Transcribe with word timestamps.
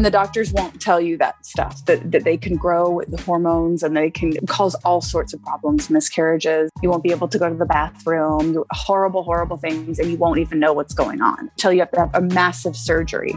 and 0.00 0.06
the 0.06 0.10
doctors 0.10 0.50
won't 0.54 0.80
tell 0.80 0.98
you 0.98 1.18
that 1.18 1.44
stuff 1.44 1.84
that, 1.84 2.10
that 2.10 2.24
they 2.24 2.38
can 2.38 2.56
grow 2.56 2.88
with 2.88 3.10
the 3.10 3.20
hormones 3.20 3.82
and 3.82 3.94
they 3.94 4.10
can 4.10 4.34
cause 4.46 4.74
all 4.76 5.02
sorts 5.02 5.34
of 5.34 5.42
problems 5.42 5.90
miscarriages 5.90 6.70
you 6.82 6.88
won't 6.88 7.02
be 7.02 7.10
able 7.10 7.28
to 7.28 7.38
go 7.38 7.50
to 7.50 7.54
the 7.54 7.66
bathroom 7.66 8.64
horrible 8.70 9.22
horrible 9.22 9.58
things 9.58 9.98
and 9.98 10.10
you 10.10 10.16
won't 10.16 10.38
even 10.38 10.58
know 10.58 10.72
what's 10.72 10.94
going 10.94 11.20
on 11.20 11.50
until 11.50 11.70
you 11.70 11.80
have 11.80 11.90
to 11.90 12.00
have 12.00 12.14
a 12.14 12.22
massive 12.22 12.74
surgery 12.74 13.34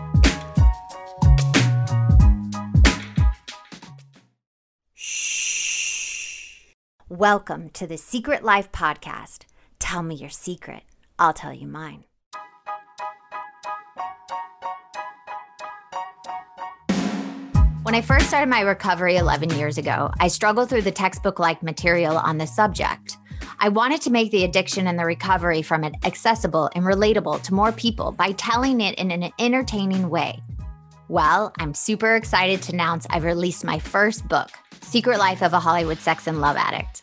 Welcome 7.10 7.72
to 7.72 7.86
the 7.86 7.98
Secret 7.98 8.42
Life 8.42 8.72
Podcast. 8.72 9.44
Tell 9.80 10.02
me 10.02 10.16
your 10.16 10.30
secret, 10.30 10.84
I'll 11.20 11.34
tell 11.34 11.54
you 11.54 11.68
mine. 11.68 12.06
When 17.84 17.96
I 17.96 18.02
first 18.02 18.30
started 18.30 18.50
my 18.50 18.62
recovery 18.62 19.18
11 19.18 19.50
years 19.58 19.78
ago, 19.78 20.10
I 20.22 20.30
struggled 20.30 20.70
through 20.70 20.84
the 20.84 20.92
textbook 20.92 21.38
like 21.38 21.62
material 21.62 22.16
on 22.16 22.38
the 22.38 22.48
subject. 22.48 23.18
I 23.60 23.68
wanted 23.68 24.00
to 24.04 24.10
make 24.10 24.32
the 24.32 24.46
addiction 24.46 24.88
and 24.88 24.98
the 24.98 25.04
recovery 25.04 25.62
from 25.62 25.84
it 25.84 25.94
accessible 26.06 26.70
and 26.76 26.86
relatable 26.86 27.42
to 27.42 27.54
more 27.54 27.74
people 27.74 28.14
by 28.14 28.32
telling 28.32 28.80
it 28.80 28.96
in 28.96 29.12
an 29.12 29.30
entertaining 29.38 30.10
way. 30.10 30.42
Well, 31.10 31.52
I'm 31.60 31.74
super 31.74 32.16
excited 32.16 32.62
to 32.64 32.72
announce 32.72 33.06
I've 33.10 33.26
released 33.26 33.66
my 33.66 33.80
first 33.80 34.30
book, 34.30 34.50
Secret 34.80 35.20
Life 35.20 35.44
of 35.44 35.52
a 35.52 35.60
Hollywood 35.60 36.00
Sex 36.00 36.26
and 36.28 36.40
Love 36.40 36.56
Addict. 36.56 37.03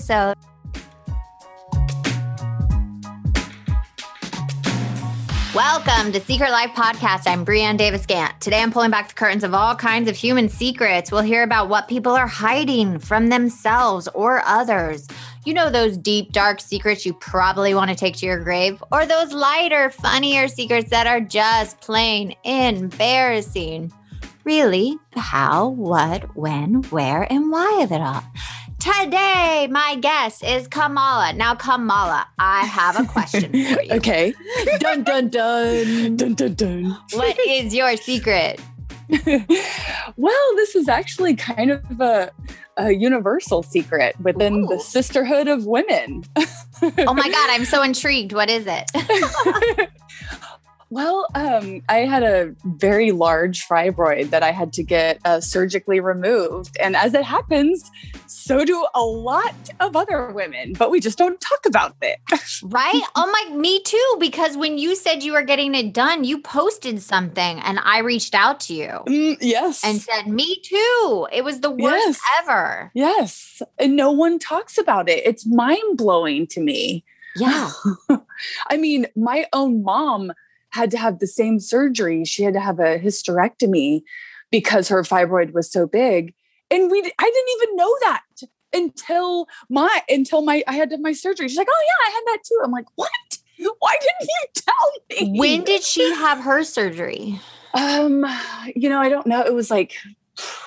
episode. 0.00 0.34
Welcome 5.52 6.12
to 6.12 6.20
Secret 6.20 6.50
Life 6.50 6.70
Podcast. 6.70 7.26
I'm 7.26 7.44
Breanne 7.44 7.76
Davis 7.76 8.06
Gant. 8.06 8.40
Today 8.40 8.62
I'm 8.62 8.72
pulling 8.72 8.90
back 8.90 9.08
the 9.08 9.14
curtains 9.14 9.44
of 9.44 9.52
all 9.52 9.74
kinds 9.74 10.08
of 10.08 10.16
human 10.16 10.48
secrets. 10.48 11.12
We'll 11.12 11.22
hear 11.22 11.42
about 11.42 11.68
what 11.68 11.88
people 11.88 12.12
are 12.12 12.26
hiding 12.26 12.98
from 12.98 13.28
themselves 13.28 14.08
or 14.14 14.42
others. 14.46 15.06
You 15.44 15.52
know, 15.52 15.68
those 15.68 15.98
deep, 15.98 16.32
dark 16.32 16.60
secrets 16.60 17.04
you 17.04 17.12
probably 17.14 17.74
want 17.74 17.90
to 17.90 17.96
take 17.96 18.16
to 18.18 18.26
your 18.26 18.38
grave, 18.42 18.82
or 18.92 19.04
those 19.06 19.32
lighter, 19.32 19.90
funnier 19.90 20.48
secrets 20.48 20.90
that 20.90 21.06
are 21.06 21.20
just 21.20 21.80
plain 21.80 22.34
embarrassing. 22.44 23.92
Really, 24.44 24.96
how, 25.14 25.68
what, 25.68 26.34
when, 26.36 26.82
where, 26.84 27.30
and 27.30 27.50
why 27.50 27.80
of 27.82 27.92
it 27.92 28.00
all. 28.00 28.22
Today, 28.80 29.68
my 29.70 29.96
guest 30.00 30.42
is 30.42 30.66
Kamala. 30.66 31.34
Now, 31.34 31.54
Kamala, 31.54 32.26
I 32.38 32.64
have 32.64 32.98
a 32.98 33.04
question 33.04 33.52
for 33.52 33.82
you. 33.82 33.92
okay. 33.92 34.32
dun, 34.78 35.02
dun, 35.04 35.28
dun. 35.28 36.16
dun, 36.16 36.32
dun, 36.32 36.54
dun. 36.54 36.98
What 37.12 37.38
is 37.46 37.74
your 37.74 37.98
secret? 37.98 38.58
well, 40.16 40.56
this 40.56 40.74
is 40.74 40.88
actually 40.88 41.36
kind 41.36 41.72
of 41.72 42.00
a, 42.00 42.30
a 42.78 42.92
universal 42.92 43.62
secret 43.62 44.18
within 44.18 44.64
Ooh. 44.64 44.68
the 44.68 44.80
sisterhood 44.80 45.46
of 45.46 45.66
women. 45.66 46.24
oh 46.80 47.12
my 47.12 47.28
God, 47.28 47.50
I'm 47.50 47.66
so 47.66 47.82
intrigued. 47.82 48.32
What 48.32 48.48
is 48.48 48.64
it? 48.66 48.90
Well, 50.90 51.28
um, 51.36 51.82
I 51.88 51.98
had 51.98 52.24
a 52.24 52.52
very 52.64 53.12
large 53.12 53.66
fibroid 53.66 54.30
that 54.30 54.42
I 54.42 54.50
had 54.50 54.72
to 54.74 54.82
get 54.82 55.20
uh, 55.24 55.40
surgically 55.40 56.00
removed. 56.00 56.76
And 56.80 56.96
as 56.96 57.14
it 57.14 57.22
happens, 57.22 57.88
so 58.26 58.64
do 58.64 58.84
a 58.94 59.00
lot 59.00 59.54
of 59.78 59.94
other 59.94 60.32
women, 60.32 60.72
but 60.72 60.90
we 60.90 60.98
just 60.98 61.16
don't 61.16 61.40
talk 61.40 61.64
about 61.64 61.94
it. 62.02 62.18
right? 62.64 63.02
Oh 63.14 63.30
my, 63.30 63.56
me 63.56 63.80
too. 63.82 64.16
Because 64.18 64.56
when 64.56 64.78
you 64.78 64.96
said 64.96 65.22
you 65.22 65.32
were 65.32 65.44
getting 65.44 65.76
it 65.76 65.94
done, 65.94 66.24
you 66.24 66.40
posted 66.40 67.00
something 67.00 67.60
and 67.60 67.78
I 67.84 67.98
reached 67.98 68.34
out 68.34 68.58
to 68.60 68.74
you. 68.74 68.88
Mm, 69.06 69.38
yes. 69.40 69.84
And 69.84 70.00
said, 70.00 70.26
me 70.26 70.60
too. 70.60 71.28
It 71.32 71.44
was 71.44 71.60
the 71.60 71.70
worst 71.70 72.20
yes. 72.20 72.20
ever. 72.40 72.90
Yes. 72.94 73.62
And 73.78 73.94
no 73.94 74.10
one 74.10 74.40
talks 74.40 74.76
about 74.76 75.08
it. 75.08 75.24
It's 75.24 75.46
mind 75.46 75.96
blowing 75.96 76.48
to 76.48 76.60
me. 76.60 77.04
Yeah. 77.36 77.70
I 78.68 78.76
mean, 78.76 79.06
my 79.14 79.46
own 79.52 79.84
mom 79.84 80.32
had 80.70 80.90
to 80.92 80.98
have 80.98 81.18
the 81.18 81.26
same 81.26 81.60
surgery. 81.60 82.24
She 82.24 82.42
had 82.42 82.54
to 82.54 82.60
have 82.60 82.78
a 82.78 82.98
hysterectomy 82.98 84.02
because 84.50 84.88
her 84.88 85.02
fibroid 85.02 85.52
was 85.52 85.70
so 85.70 85.86
big. 85.86 86.34
And 86.70 86.90
we 86.90 86.98
I 86.98 87.30
didn't 87.30 87.62
even 87.62 87.76
know 87.76 87.96
that 88.02 88.22
until 88.72 89.46
my 89.68 90.02
until 90.08 90.42
my 90.42 90.62
I 90.66 90.74
had 90.74 90.90
to 90.90 90.94
have 90.94 91.02
my 91.02 91.12
surgery. 91.12 91.48
She's 91.48 91.58
like, 91.58 91.68
"Oh 91.70 91.84
yeah, 91.86 92.08
I 92.08 92.10
had 92.10 92.22
that 92.26 92.44
too." 92.44 92.60
I'm 92.62 92.70
like, 92.70 92.86
"What? 92.94 93.10
Why 93.78 93.96
didn't 94.00 94.28
you 94.28 94.46
tell 94.54 95.26
me?" 95.28 95.38
When 95.38 95.64
did 95.64 95.82
she 95.82 96.08
have 96.14 96.38
her 96.38 96.62
surgery? 96.62 97.40
Um, 97.74 98.26
you 98.74 98.88
know, 98.88 99.00
I 99.00 99.08
don't 99.08 99.26
know. 99.26 99.42
It 99.42 99.54
was 99.54 99.70
like 99.70 99.94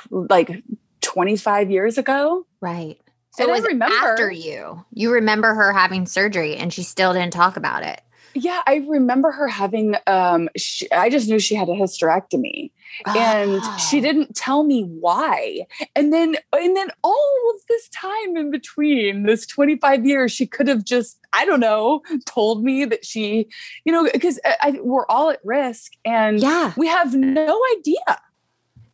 like 0.09 0.63
25 1.01 1.71
years 1.71 1.97
ago. 1.97 2.45
Right. 2.61 2.99
So 3.31 3.43
and 3.43 3.49
it 3.49 3.53
was 3.53 3.63
I 3.63 3.67
remember, 3.67 3.95
after 3.95 4.31
you. 4.31 4.85
You 4.91 5.11
remember 5.11 5.53
her 5.53 5.73
having 5.73 6.05
surgery 6.05 6.55
and 6.55 6.71
she 6.71 6.83
still 6.83 7.13
didn't 7.13 7.33
talk 7.33 7.57
about 7.57 7.83
it. 7.83 8.01
Yeah, 8.35 8.61
I 8.65 8.85
remember 8.87 9.31
her 9.31 9.47
having. 9.47 9.95
Um, 10.07 10.49
she, 10.57 10.91
I 10.91 11.09
just 11.09 11.27
knew 11.27 11.39
she 11.39 11.55
had 11.55 11.69
a 11.69 11.73
hysterectomy, 11.73 12.71
oh. 13.05 13.19
and 13.19 13.61
she 13.79 13.99
ah. 13.99 14.01
didn't 14.01 14.35
tell 14.35 14.63
me 14.63 14.83
why. 14.83 15.65
And 15.95 16.11
then, 16.11 16.35
and 16.51 16.75
then 16.75 16.89
all 17.03 17.53
of 17.53 17.61
this 17.67 17.89
time 17.89 18.35
in 18.35 18.51
between, 18.51 19.23
this 19.23 19.45
twenty 19.45 19.77
five 19.77 20.05
years, 20.05 20.31
she 20.31 20.47
could 20.47 20.67
have 20.67 20.83
just, 20.83 21.19
I 21.33 21.45
don't 21.45 21.59
know, 21.59 22.01
told 22.25 22.63
me 22.63 22.85
that 22.85 23.05
she, 23.05 23.47
you 23.85 23.93
know, 23.93 24.09
because 24.11 24.39
we're 24.79 25.05
all 25.07 25.29
at 25.29 25.39
risk, 25.43 25.93
and 26.03 26.39
yeah, 26.39 26.73
we 26.75 26.87
have 26.87 27.13
no 27.13 27.61
idea. 27.77 28.19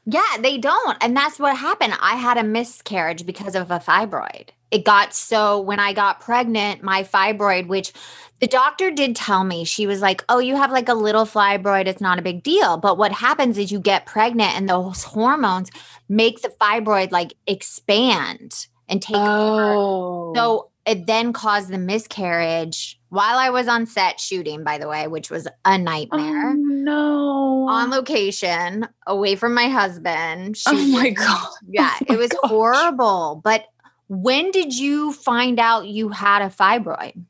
Yeah, 0.06 0.38
they 0.40 0.58
don't, 0.58 0.98
and 1.02 1.16
that's 1.16 1.40
what 1.40 1.56
happened. 1.56 1.94
I 2.02 2.16
had 2.16 2.38
a 2.38 2.44
miscarriage 2.44 3.26
because 3.26 3.56
of 3.56 3.70
a 3.72 3.80
fibroid 3.80 4.50
it 4.72 4.86
got 4.86 5.14
so 5.14 5.60
when 5.60 5.80
I 5.80 5.94
got 5.94 6.20
pregnant, 6.20 6.84
my 6.84 7.04
fibroid, 7.04 7.68
which 7.68 7.92
the 8.40 8.48
doctor 8.48 8.92
did 8.92 9.16
tell 9.16 9.44
me, 9.44 9.66
she 9.66 9.88
was 9.88 10.02
like, 10.02 10.24
Oh, 10.30 10.40
you 10.40 10.56
have 10.56 10.72
like 10.72 10.90
a 10.90 10.94
little 10.94 11.26
fibroid. 11.26 11.88
It's 11.88 12.02
not 12.02 12.20
a 12.20 12.24
big 12.24 12.44
deal. 12.44 12.78
But 12.78 12.98
what 12.98 13.12
happens 13.12 13.58
is 13.58 13.72
you 13.72 13.80
get 13.80 14.06
pregnant 14.06 14.56
and 14.56 14.70
those 14.70 15.04
hormones 15.04 15.70
make 16.08 16.42
the 16.42 16.50
fibroid 16.50 17.12
like 17.12 17.34
expand 17.48 18.68
and 18.88 19.02
take 19.02 19.18
oh. 19.18 20.30
over. 20.30 20.36
So 20.36 20.44
oh. 20.44 20.70
it 20.86 21.08
then 21.08 21.34
caused 21.34 21.70
the 21.70 21.78
miscarriage 21.78 23.00
while 23.10 23.38
I 23.38 23.50
was 23.50 23.68
on 23.68 23.88
set 23.88 24.20
shooting, 24.20 24.64
by 24.64 24.78
the 24.78 24.88
way, 24.88 25.08
which 25.08 25.32
was 25.32 25.48
a 25.66 25.78
nightmare. 25.78 26.52
Oh, 26.52 26.54
no. 26.54 27.68
On 27.70 27.90
location, 27.90 28.88
away 29.08 29.36
from 29.36 29.54
my 29.54 29.68
husband. 29.68 30.60
oh 30.68 30.88
my 30.88 31.10
God. 31.10 31.48
Yeah, 31.68 31.92
oh 32.02 32.06
my 32.08 32.16
it 32.16 32.18
was 32.18 32.30
gosh. 32.30 32.50
horrible. 32.50 33.42
But 33.44 33.66
when 34.10 34.50
did 34.52 34.78
you 34.78 35.14
find 35.14 35.60
out 35.60 35.88
you 35.88 36.10
had 36.10 36.42
a 36.42 36.50
fibroid? 36.50 37.24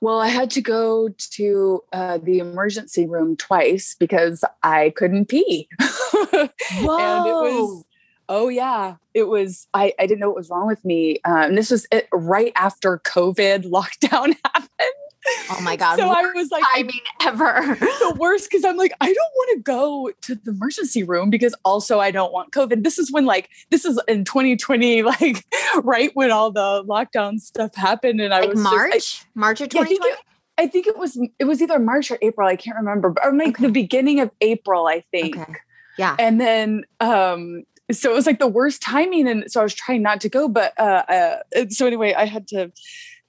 Well, 0.00 0.20
I 0.20 0.28
had 0.28 0.50
to 0.52 0.60
go 0.60 1.08
to 1.32 1.82
uh, 1.92 2.18
the 2.18 2.38
emergency 2.38 3.06
room 3.06 3.36
twice 3.36 3.96
because 3.98 4.44
I 4.62 4.92
couldn't 4.96 5.26
pee. 5.26 5.68
Whoa. 5.80 6.98
and 6.98 7.26
it 7.26 7.32
was, 7.32 7.84
oh, 8.28 8.48
yeah. 8.48 8.96
It 9.14 9.24
was, 9.24 9.66
I, 9.74 9.92
I 9.98 10.06
didn't 10.06 10.20
know 10.20 10.28
what 10.28 10.36
was 10.36 10.50
wrong 10.50 10.68
with 10.68 10.84
me. 10.84 11.18
Um, 11.24 11.56
this 11.56 11.70
was 11.70 11.86
it, 11.90 12.08
right 12.12 12.52
after 12.54 12.98
COVID 13.04 13.64
lockdown 13.70 14.36
happened. 14.44 15.07
Oh 15.50 15.60
my 15.62 15.76
god! 15.76 15.98
So 15.98 16.08
I 16.08 16.22
was 16.34 16.50
like, 16.50 16.64
I 16.74 16.82
mean, 16.82 17.00
ever 17.22 17.76
the 17.80 18.16
worst 18.18 18.50
because 18.50 18.64
I'm 18.64 18.76
like, 18.76 18.92
I 19.00 19.06
don't 19.06 19.32
want 19.34 19.56
to 19.56 19.62
go 19.62 20.10
to 20.22 20.34
the 20.34 20.50
emergency 20.50 21.02
room 21.02 21.30
because 21.30 21.54
also 21.64 22.00
I 22.00 22.10
don't 22.10 22.32
want 22.32 22.52
COVID. 22.52 22.84
This 22.84 22.98
is 22.98 23.12
when 23.12 23.26
like 23.26 23.48
this 23.70 23.84
is 23.84 24.00
in 24.08 24.24
2020, 24.24 25.02
like 25.02 25.44
right 25.82 26.10
when 26.14 26.30
all 26.30 26.50
the 26.50 26.84
lockdown 26.84 27.40
stuff 27.40 27.74
happened, 27.74 28.20
and 28.20 28.34
I 28.34 28.40
like 28.40 28.50
was 28.50 28.60
March, 28.60 28.92
just, 28.92 29.24
I, 29.24 29.28
March 29.34 29.60
of 29.60 29.68
2020. 29.70 30.08
Yeah, 30.08 30.16
I, 30.58 30.66
think 30.66 30.86
it, 30.86 30.96
was 30.96 31.18
it 31.38 31.44
was 31.44 31.62
either 31.62 31.78
March 31.78 32.10
or 32.10 32.18
April. 32.22 32.48
I 32.48 32.56
can't 32.56 32.76
remember, 32.76 33.14
or 33.22 33.32
like 33.34 33.48
okay. 33.48 33.66
the 33.66 33.72
beginning 33.72 34.20
of 34.20 34.30
April, 34.40 34.86
I 34.86 35.04
think. 35.10 35.36
Okay. 35.36 35.54
Yeah, 35.96 36.14
and 36.18 36.40
then 36.40 36.84
um 37.00 37.64
so 37.90 38.10
it 38.10 38.14
was 38.14 38.26
like 38.26 38.38
the 38.38 38.46
worst 38.46 38.82
timing, 38.82 39.26
and 39.26 39.50
so 39.50 39.60
I 39.60 39.62
was 39.62 39.74
trying 39.74 40.02
not 40.02 40.20
to 40.20 40.28
go, 40.28 40.48
but 40.48 40.78
uh, 40.78 41.02
uh 41.08 41.66
so 41.70 41.86
anyway, 41.86 42.14
I 42.14 42.26
had 42.26 42.46
to 42.48 42.70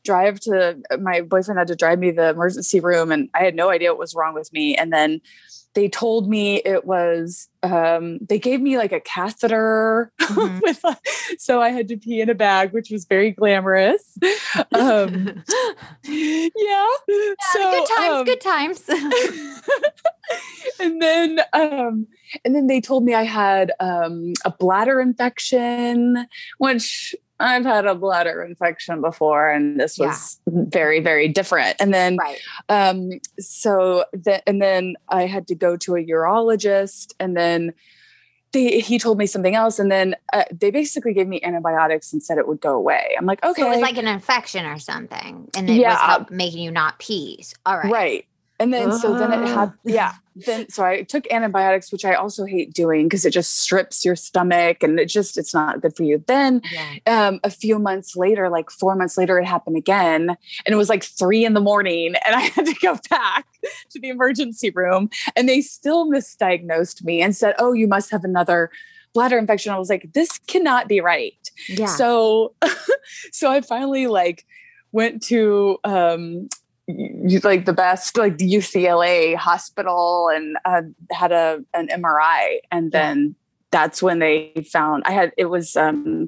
drive 0.10 0.40
to 0.40 0.76
my 1.00 1.22
boyfriend 1.22 1.60
had 1.60 1.68
to 1.68 1.76
drive 1.76 2.00
me 2.00 2.10
to 2.10 2.16
the 2.16 2.30
emergency 2.30 2.80
room 2.80 3.12
and 3.12 3.30
I 3.36 3.44
had 3.44 3.54
no 3.54 3.70
idea 3.70 3.92
what 3.92 4.00
was 4.00 4.16
wrong 4.16 4.34
with 4.34 4.52
me. 4.52 4.76
And 4.76 4.92
then 4.92 5.22
they 5.76 5.88
told 5.88 6.28
me 6.28 6.58
it 6.66 6.86
was 6.86 7.48
um, 7.62 8.18
they 8.20 8.40
gave 8.40 8.60
me 8.60 8.76
like 8.78 8.92
a 8.92 9.00
catheter 9.00 10.12
mm-hmm. 10.20 10.60
with 10.64 10.84
a, 10.84 10.98
so 11.38 11.62
i 11.62 11.70
had 11.70 11.88
to 11.90 11.98
pee 11.98 12.22
in 12.22 12.30
a 12.30 12.34
bag 12.36 12.72
which 12.72 12.90
was 12.90 13.06
very 13.06 13.32
glamorous 13.32 14.18
um, 14.74 15.44
yeah, 16.06 16.48
yeah 16.56 16.88
so 17.54 17.72
good 17.72 17.88
times 17.96 18.14
um, 18.14 18.26
good 18.26 18.42
times 18.42 18.84
and 20.80 21.02
then 21.02 21.40
um, 21.54 22.08
and 22.44 22.56
then 22.56 22.68
they 22.68 22.82
told 22.82 23.04
me 23.04 23.14
i 23.14 23.24
had 23.24 23.72
um, 23.80 24.34
a 24.46 24.52
bladder 24.52 25.00
infection 25.00 26.26
which 26.58 27.16
I've 27.40 27.64
had 27.64 27.86
a 27.86 27.96
bladder 27.96 28.44
infection 28.44 29.02
before, 29.02 29.50
and 29.50 29.80
this 29.80 29.98
was 29.98 30.40
yeah. 30.46 30.64
very, 30.68 31.00
very 31.00 31.28
different. 31.28 31.78
And 31.80 31.94
then, 31.94 32.18
right. 32.18 32.40
um, 32.68 33.12
so 33.40 34.06
that, 34.14 34.44
and 34.46 34.62
then 34.62 34.96
I 35.08 35.26
had 35.26 35.48
to 35.48 35.56
go 35.56 35.78
to 35.78 35.96
a 35.96 36.04
urologist, 36.04 37.14
and 37.20 37.38
then 37.38 37.74
they, 38.52 38.80
he 38.80 39.00
told 39.00 39.18
me 39.18 39.26
something 39.26 39.56
else, 39.56 39.80
and 39.80 39.92
then 39.92 40.16
uh, 40.34 40.44
they 40.52 40.72
basically 40.72 41.14
gave 41.14 41.28
me 41.28 41.40
antibiotics 41.42 42.12
and 42.12 42.22
said 42.22 42.38
it 42.38 42.48
would 42.48 42.60
go 42.60 42.76
away. 42.76 43.16
I'm 43.18 43.26
like, 43.26 43.44
okay, 43.44 43.62
so 43.62 43.68
it 43.68 43.72
was 43.72 43.82
like 43.82 43.98
an 43.98 44.08
infection 44.08 44.66
or 44.66 44.80
something, 44.80 45.50
and 45.56 45.70
it 45.70 45.76
yeah. 45.76 46.18
was 46.18 46.28
making 46.30 46.60
you 46.64 46.72
not 46.72 47.00
pee. 47.00 47.46
All 47.66 47.78
right, 47.78 47.92
right. 47.92 48.26
And 48.60 48.74
then, 48.74 48.92
so 48.92 49.18
then 49.18 49.32
it 49.32 49.48
had, 49.48 49.72
yeah. 49.86 50.16
Then, 50.36 50.68
so 50.70 50.84
I 50.84 51.04
took 51.04 51.26
antibiotics, 51.32 51.94
which 51.94 52.04
I 52.04 52.14
also 52.14 52.44
hate 52.44 52.74
doing 52.74 53.08
because 53.08 53.26
it 53.26 53.32
just 53.32 53.62
strips 53.62 54.04
your 54.04 54.18
stomach 54.18 54.84
and 54.84 55.00
it 55.00 55.06
just, 55.06 55.38
it's 55.38 55.54
not 55.54 55.82
good 55.82 55.96
for 55.96 56.04
you. 56.04 56.24
Then, 56.28 56.62
yeah. 56.72 57.28
um, 57.28 57.40
a 57.46 57.50
few 57.50 57.80
months 57.80 58.18
later, 58.18 58.50
like 58.50 58.70
four 58.70 58.96
months 58.96 59.18
later, 59.18 59.40
it 59.40 59.46
happened 59.46 59.78
again. 59.78 60.36
And 60.66 60.74
it 60.74 60.76
was 60.76 60.90
like 60.90 61.04
three 61.06 61.46
in 61.46 61.54
the 61.54 61.62
morning 61.62 62.16
and 62.26 62.36
I 62.36 62.42
had 62.42 62.66
to 62.66 62.76
go 62.82 62.98
back 63.10 63.48
to 63.92 64.00
the 64.00 64.10
emergency 64.10 64.72
room 64.72 65.10
and 65.38 65.48
they 65.48 65.62
still 65.62 66.10
misdiagnosed 66.10 67.04
me 67.04 67.22
and 67.22 67.36
said, 67.36 67.56
oh, 67.60 67.72
you 67.72 67.88
must 67.88 68.12
have 68.12 68.26
another 68.26 68.72
bladder 69.14 69.38
infection. 69.38 69.72
I 69.72 69.80
was 69.80 69.90
like, 69.90 70.12
this 70.14 70.38
cannot 70.48 70.90
be 70.90 71.00
right. 71.00 71.50
Yeah. 71.70 71.86
So, 71.86 72.56
so 73.32 73.50
I 73.50 73.62
finally 73.62 74.08
like, 74.08 74.46
went 74.92 75.22
to 75.22 75.78
um 75.84 76.50
like 77.44 77.66
the 77.66 77.74
best 77.74 78.18
like 78.18 78.38
the 78.38 78.52
UCLA 78.52 79.36
hospital 79.36 80.30
and 80.34 80.58
uh, 80.66 80.82
had 81.12 81.32
a 81.32 81.64
an 81.74 81.88
MRI 81.88 82.60
and 82.72 82.92
then 82.92 83.36
that's 83.72 84.02
when 84.02 84.20
they 84.20 84.66
found 84.72 85.04
I 85.06 85.12
had 85.12 85.32
it 85.38 85.46
was 85.46 85.76
um 85.76 86.26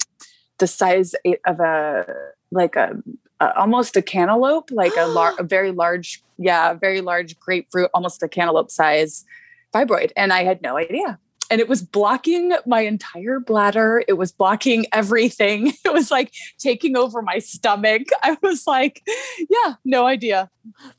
the 0.59 0.67
size 0.67 1.15
of 1.45 1.59
a 1.59 2.05
like 2.51 2.75
a, 2.75 2.95
a 3.39 3.57
almost 3.57 3.97
a 3.97 4.01
cantaloupe 4.01 4.69
like 4.71 4.93
a, 4.97 5.05
lar- 5.05 5.33
a 5.39 5.43
very 5.43 5.71
large 5.71 6.23
yeah 6.37 6.73
very 6.73 7.01
large 7.01 7.39
grapefruit 7.39 7.89
almost 7.93 8.21
a 8.21 8.27
cantaloupe 8.27 8.71
size 8.71 9.25
fibroid. 9.73 10.11
And 10.15 10.33
I 10.33 10.43
had 10.43 10.61
no 10.61 10.77
idea 10.77 11.19
and 11.51 11.59
it 11.59 11.67
was 11.67 11.83
blocking 11.83 12.53
my 12.65 12.79
entire 12.79 13.41
bladder. 13.41 14.03
It 14.07 14.13
was 14.13 14.31
blocking 14.31 14.85
everything. 14.91 15.73
It 15.83 15.93
was 15.93 16.09
like 16.09 16.31
taking 16.57 16.95
over 16.95 17.21
my 17.21 17.39
stomach. 17.39 18.03
I 18.23 18.37
was 18.41 18.65
like, 18.65 19.03
yeah, 19.49 19.73
no 19.83 20.05
idea. 20.05 20.49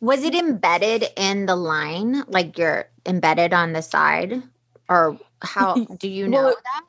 Was 0.00 0.22
it 0.22 0.34
embedded 0.34 1.06
in 1.16 1.46
the 1.46 1.56
line? 1.56 2.24
Like 2.28 2.58
you're 2.58 2.90
embedded 3.06 3.54
on 3.54 3.72
the 3.72 3.80
side? 3.80 4.42
Or 4.90 5.18
how 5.40 5.84
do 5.98 6.08
you 6.08 6.28
know 6.28 6.42
well, 6.42 6.56
that? 6.62 6.84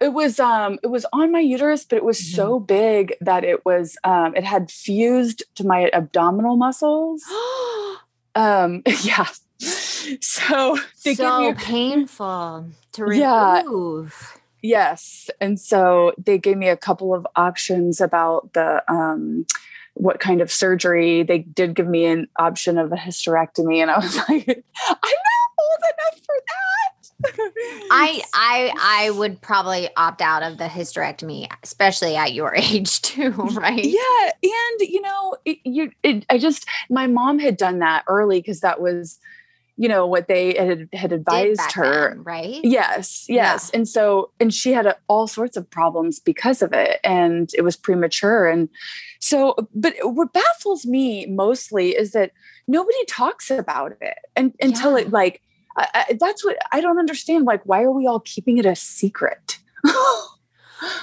It 0.00 0.12
was 0.12 0.40
um 0.40 0.80
it 0.82 0.88
was 0.88 1.06
on 1.12 1.30
my 1.30 1.38
uterus, 1.38 1.84
but 1.84 1.96
it 1.96 2.04
was 2.04 2.18
mm-hmm. 2.18 2.34
so 2.34 2.58
big 2.58 3.14
that 3.20 3.44
it 3.44 3.64
was 3.64 3.96
um 4.02 4.34
it 4.34 4.44
had 4.44 4.70
fused 4.70 5.44
to 5.54 5.64
my 5.64 5.88
abdominal 5.92 6.56
muscles. 6.56 7.22
um 8.34 8.82
yeah 9.02 9.28
so 10.20 10.78
they 11.04 11.14
so 11.14 11.40
me 11.40 11.54
painful 11.54 12.66
to 12.92 13.04
remove. 13.04 13.18
Yeah. 13.20 14.40
Yes. 14.62 15.30
And 15.40 15.60
so 15.60 16.12
they 16.18 16.38
gave 16.38 16.56
me 16.56 16.68
a 16.68 16.76
couple 16.76 17.14
of 17.14 17.26
options 17.36 18.00
about 18.00 18.52
the 18.52 18.82
um 18.92 19.46
what 19.94 20.20
kind 20.20 20.40
of 20.40 20.52
surgery. 20.52 21.22
They 21.22 21.38
did 21.38 21.74
give 21.74 21.86
me 21.86 22.04
an 22.04 22.28
option 22.38 22.78
of 22.78 22.92
a 22.92 22.96
hysterectomy, 22.96 23.78
and 23.78 23.90
I 23.90 23.98
was 23.98 24.16
like, 24.28 24.46
I'm 24.48 24.96
not 24.98 25.50
old 25.58 25.82
enough 25.82 26.20
for 26.24 26.34
that. 26.46 26.86
I 27.90 28.22
I 28.34 28.72
I 28.78 29.10
would 29.10 29.40
probably 29.40 29.88
opt 29.96 30.20
out 30.20 30.42
of 30.42 30.58
the 30.58 30.66
hysterectomy, 30.66 31.48
especially 31.62 32.14
at 32.14 32.34
your 32.34 32.54
age 32.56 33.00
too, 33.02 33.30
right? 33.30 33.82
Yeah, 33.82 34.30
and 34.42 34.80
you 34.80 35.00
know, 35.00 35.36
it, 35.44 35.58
you 35.64 35.90
it, 36.02 36.26
I 36.28 36.38
just 36.38 36.66
my 36.90 37.06
mom 37.06 37.38
had 37.38 37.56
done 37.56 37.78
that 37.78 38.04
early 38.06 38.40
because 38.40 38.60
that 38.60 38.80
was 38.80 39.18
you 39.76 39.88
know 39.88 40.06
what 40.06 40.28
they 40.28 40.54
had 40.54 40.88
had 40.92 41.12
advised 41.12 41.72
her 41.72 42.10
then, 42.10 42.22
right 42.22 42.60
yes 42.62 43.26
yes 43.28 43.70
yeah. 43.72 43.78
and 43.78 43.88
so 43.88 44.30
and 44.40 44.52
she 44.52 44.72
had 44.72 44.86
a, 44.86 44.96
all 45.08 45.26
sorts 45.26 45.56
of 45.56 45.68
problems 45.68 46.18
because 46.18 46.62
of 46.62 46.72
it 46.72 46.98
and 47.04 47.50
it 47.54 47.62
was 47.62 47.76
premature 47.76 48.46
and 48.46 48.68
so 49.20 49.54
but 49.74 49.94
what 50.02 50.32
baffles 50.32 50.86
me 50.86 51.26
mostly 51.26 51.90
is 51.90 52.12
that 52.12 52.32
nobody 52.66 53.04
talks 53.06 53.50
about 53.50 53.92
it 54.00 54.18
and 54.34 54.54
until 54.60 54.98
yeah. 54.98 55.04
it 55.04 55.10
like 55.10 55.42
I, 55.76 55.88
I, 55.94 56.18
that's 56.18 56.44
what 56.44 56.56
i 56.72 56.80
don't 56.80 56.98
understand 56.98 57.44
like 57.44 57.62
why 57.64 57.82
are 57.82 57.92
we 57.92 58.06
all 58.06 58.20
keeping 58.20 58.58
it 58.58 58.66
a 58.66 58.76
secret 58.76 59.58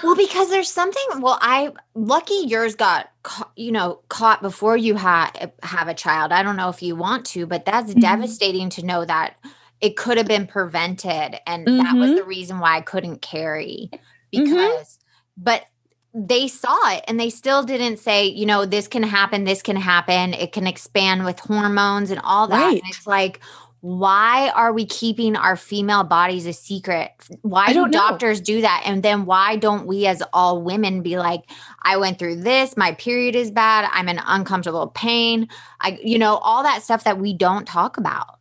well, 0.04 0.16
because 0.16 0.50
there's 0.50 0.72
something. 0.72 1.04
Well, 1.20 1.38
I 1.42 1.72
lucky 1.96 2.46
yours 2.46 2.76
got 2.76 3.10
you 3.56 3.72
know 3.72 4.00
caught 4.10 4.42
before 4.42 4.78
you 4.78 4.96
had 4.96 5.52
have 5.64 5.88
a 5.88 5.94
child. 5.94 6.32
I 6.32 6.44
don't 6.44 6.56
know 6.58 6.70
if 6.70 6.82
you 6.82 6.96
want 6.96 7.26
to, 7.28 7.46
but 7.46 7.66
that's 7.66 7.92
mm-hmm. 7.92 8.00
devastating 8.00 8.70
to 8.72 8.86
know 8.86 9.06
that 9.06 9.36
it 9.82 9.98
could 9.98 10.18
have 10.18 10.28
been 10.28 10.48
prevented, 10.48 11.40
and 11.48 11.68
mm-hmm. 11.68 11.78
that 11.78 11.96
was 11.96 12.10
mm-hmm. 12.10 12.18
the 12.18 12.24
reason 12.24 12.60
why 12.60 12.78
I 12.78 12.82
couldn't 12.82 13.22
carry 13.22 13.90
mm-hmm. 13.92 14.44
because. 14.44 14.54
Mm-hmm. 14.62 15.00
But 15.36 15.66
they 16.14 16.48
saw 16.48 16.78
it 16.92 17.04
and 17.08 17.20
they 17.20 17.30
still 17.32 17.64
didn't 17.64 17.98
say, 17.98 18.28
you 18.28 18.46
know, 18.46 18.66
this 18.66 18.88
can 18.88 19.02
happen, 19.02 19.46
this 19.46 19.64
can 19.64 19.76
happen, 19.76 20.34
it 20.36 20.52
can 20.52 20.68
expand 20.68 21.26
with 21.26 21.40
hormones 21.40 22.12
and 22.12 22.22
all 22.24 22.48
that. 22.48 22.62
Right. 22.62 22.82
And 22.82 22.90
it's 22.90 23.08
like, 23.08 23.40
why 23.84 24.50
are 24.56 24.72
we 24.72 24.86
keeping 24.86 25.36
our 25.36 25.58
female 25.58 26.06
bodies 26.06 26.46
a 26.46 26.54
secret? 26.54 27.12
Why 27.42 27.74
do 27.74 27.90
doctors 27.90 28.40
know. 28.40 28.46
do 28.46 28.62
that? 28.62 28.84
And 28.86 29.04
then 29.04 29.26
why 29.26 29.58
don't 29.58 29.86
we, 29.86 30.08
as 30.08 30.24
all 30.32 30.62
women, 30.62 31.02
be 31.02 31.18
like, 31.18 31.42
I 31.82 31.98
went 31.98 32.18
through 32.18 32.38
this, 32.44 32.78
my 32.78 32.94
period 32.94 33.36
is 33.36 33.52
bad, 33.52 33.90
I'm 33.92 34.08
in 34.08 34.22
uncomfortable 34.26 34.88
pain, 34.88 35.50
I, 35.82 36.00
you 36.02 36.18
know, 36.18 36.38
all 36.38 36.64
that 36.64 36.82
stuff 36.82 37.04
that 37.04 37.20
we 37.20 37.34
don't 37.34 37.68
talk 37.68 37.98
about. 37.98 38.40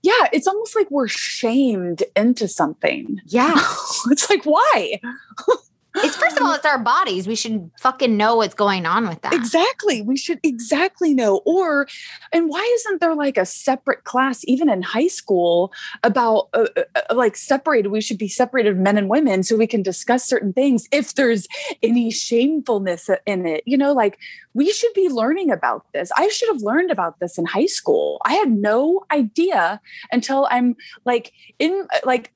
Yeah, 0.00 0.28
it's 0.32 0.46
almost 0.46 0.74
like 0.74 0.90
we're 0.90 1.08
shamed 1.08 2.02
into 2.16 2.48
something. 2.48 3.20
Yeah. 3.26 3.62
it's 4.10 4.30
like, 4.30 4.46
why? 4.46 4.98
It's 5.96 6.16
first 6.16 6.36
of 6.38 6.46
all, 6.46 6.52
it's 6.52 6.64
our 6.64 6.78
bodies. 6.78 7.26
We 7.26 7.34
should 7.34 7.70
fucking 7.80 8.16
know 8.16 8.36
what's 8.36 8.54
going 8.54 8.86
on 8.86 9.08
with 9.08 9.20
that. 9.22 9.32
Exactly. 9.32 10.02
We 10.02 10.16
should 10.16 10.38
exactly 10.42 11.14
know. 11.14 11.42
Or, 11.44 11.88
and 12.32 12.48
why 12.48 12.60
isn't 12.74 13.00
there 13.00 13.14
like 13.14 13.36
a 13.36 13.44
separate 13.44 14.04
class, 14.04 14.42
even 14.44 14.68
in 14.68 14.82
high 14.82 15.08
school, 15.08 15.72
about 16.02 16.48
uh, 16.54 16.66
uh, 16.76 16.82
uh, 17.10 17.14
like 17.14 17.36
separated? 17.36 17.88
We 17.88 18.00
should 18.00 18.18
be 18.18 18.28
separated 18.28 18.78
men 18.78 18.98
and 18.98 19.08
women 19.08 19.42
so 19.42 19.56
we 19.56 19.66
can 19.66 19.82
discuss 19.82 20.24
certain 20.24 20.52
things 20.52 20.86
if 20.92 21.14
there's 21.14 21.48
any 21.82 22.10
shamefulness 22.10 23.10
in 23.26 23.46
it. 23.46 23.64
You 23.66 23.76
know, 23.76 23.92
like 23.92 24.18
we 24.54 24.72
should 24.72 24.92
be 24.94 25.08
learning 25.08 25.50
about 25.50 25.86
this. 25.92 26.10
I 26.16 26.28
should 26.28 26.48
have 26.48 26.62
learned 26.62 26.90
about 26.90 27.18
this 27.18 27.36
in 27.36 27.46
high 27.46 27.66
school. 27.66 28.20
I 28.24 28.34
had 28.34 28.50
no 28.50 29.04
idea 29.10 29.80
until 30.12 30.46
I'm 30.50 30.76
like 31.04 31.32
in 31.58 31.86
like 32.04 32.32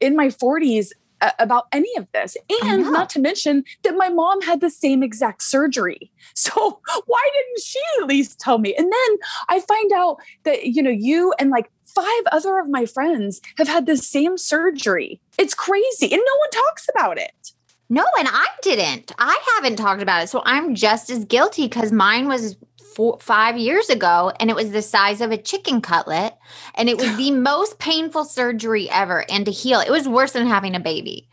in 0.00 0.14
my 0.14 0.28
40s 0.28 0.90
about 1.38 1.66
any 1.72 1.90
of 1.96 2.10
this. 2.12 2.36
And 2.62 2.84
not 2.90 3.10
to 3.10 3.20
mention 3.20 3.64
that 3.82 3.96
my 3.96 4.08
mom 4.08 4.40
had 4.42 4.60
the 4.60 4.70
same 4.70 5.02
exact 5.02 5.42
surgery. 5.42 6.10
So 6.34 6.80
why 7.06 7.30
didn't 7.34 7.62
she 7.62 7.80
at 8.00 8.06
least 8.06 8.40
tell 8.40 8.58
me? 8.58 8.74
And 8.74 8.90
then 8.90 9.16
I 9.48 9.60
find 9.60 9.92
out 9.92 10.16
that, 10.44 10.64
you 10.64 10.82
know, 10.82 10.90
you 10.90 11.34
and 11.38 11.50
like 11.50 11.70
five 11.84 12.22
other 12.32 12.58
of 12.58 12.68
my 12.68 12.86
friends 12.86 13.40
have 13.58 13.68
had 13.68 13.86
the 13.86 13.96
same 13.96 14.38
surgery. 14.38 15.20
It's 15.38 15.54
crazy. 15.54 16.10
And 16.10 16.22
no 16.24 16.38
one 16.38 16.50
talks 16.50 16.88
about 16.88 17.18
it. 17.18 17.52
No, 17.92 18.04
and 18.18 18.28
I 18.30 18.46
didn't. 18.62 19.12
I 19.18 19.36
haven't 19.56 19.76
talked 19.76 20.00
about 20.00 20.22
it. 20.22 20.28
So 20.28 20.42
I'm 20.46 20.76
just 20.76 21.10
as 21.10 21.24
guilty 21.24 21.66
because 21.66 21.90
mine 21.90 22.28
was 22.28 22.56
four, 22.94 23.18
five 23.20 23.56
years 23.56 23.88
ago 23.88 24.32
and 24.38 24.50
it 24.50 24.56
was 24.56 24.70
the 24.70 24.82
size 24.82 25.20
of 25.20 25.30
a 25.30 25.36
chicken 25.36 25.80
cutlet 25.80 26.36
and 26.74 26.88
it 26.88 26.98
was 26.98 27.16
the 27.16 27.30
most 27.30 27.78
painful 27.78 28.24
surgery 28.24 28.88
ever 28.90 29.24
and 29.30 29.44
to 29.46 29.50
heal 29.50 29.80
it 29.80 29.90
was 29.90 30.08
worse 30.08 30.32
than 30.32 30.46
having 30.46 30.74
a 30.74 30.80
baby. 30.80 31.26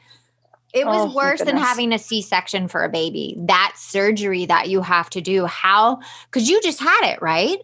It 0.74 0.86
was 0.86 1.10
oh, 1.10 1.16
worse 1.16 1.42
than 1.42 1.58
having 1.58 1.94
a 1.94 1.98
c-section 1.98 2.68
for 2.68 2.84
a 2.84 2.90
baby 2.90 3.36
that 3.40 3.74
surgery 3.78 4.46
that 4.46 4.70
you 4.70 4.82
have 4.82 5.10
to 5.12 5.22
do. 5.22 5.46
How 5.46 6.00
because 6.26 6.50
you 6.50 6.62
just 6.62 6.80
had 6.80 7.14
it 7.14 7.22
right? 7.22 7.58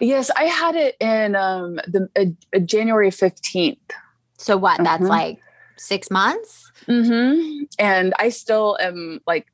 Yes 0.00 0.30
i 0.36 0.44
had 0.44 0.76
it 0.76 0.96
in 1.00 1.34
um 1.34 1.76
the 1.86 2.08
uh, 2.16 2.56
uh, 2.56 2.60
january 2.60 3.10
15th 3.10 3.76
so 4.36 4.56
what 4.56 4.82
that's 4.82 5.00
mm-hmm. 5.00 5.10
like 5.10 5.38
six 5.76 6.10
months? 6.10 6.70
Mm-hmm. 6.86 7.64
and 7.78 8.12
i 8.18 8.28
still 8.28 8.76
am 8.80 9.20
like 9.26 9.46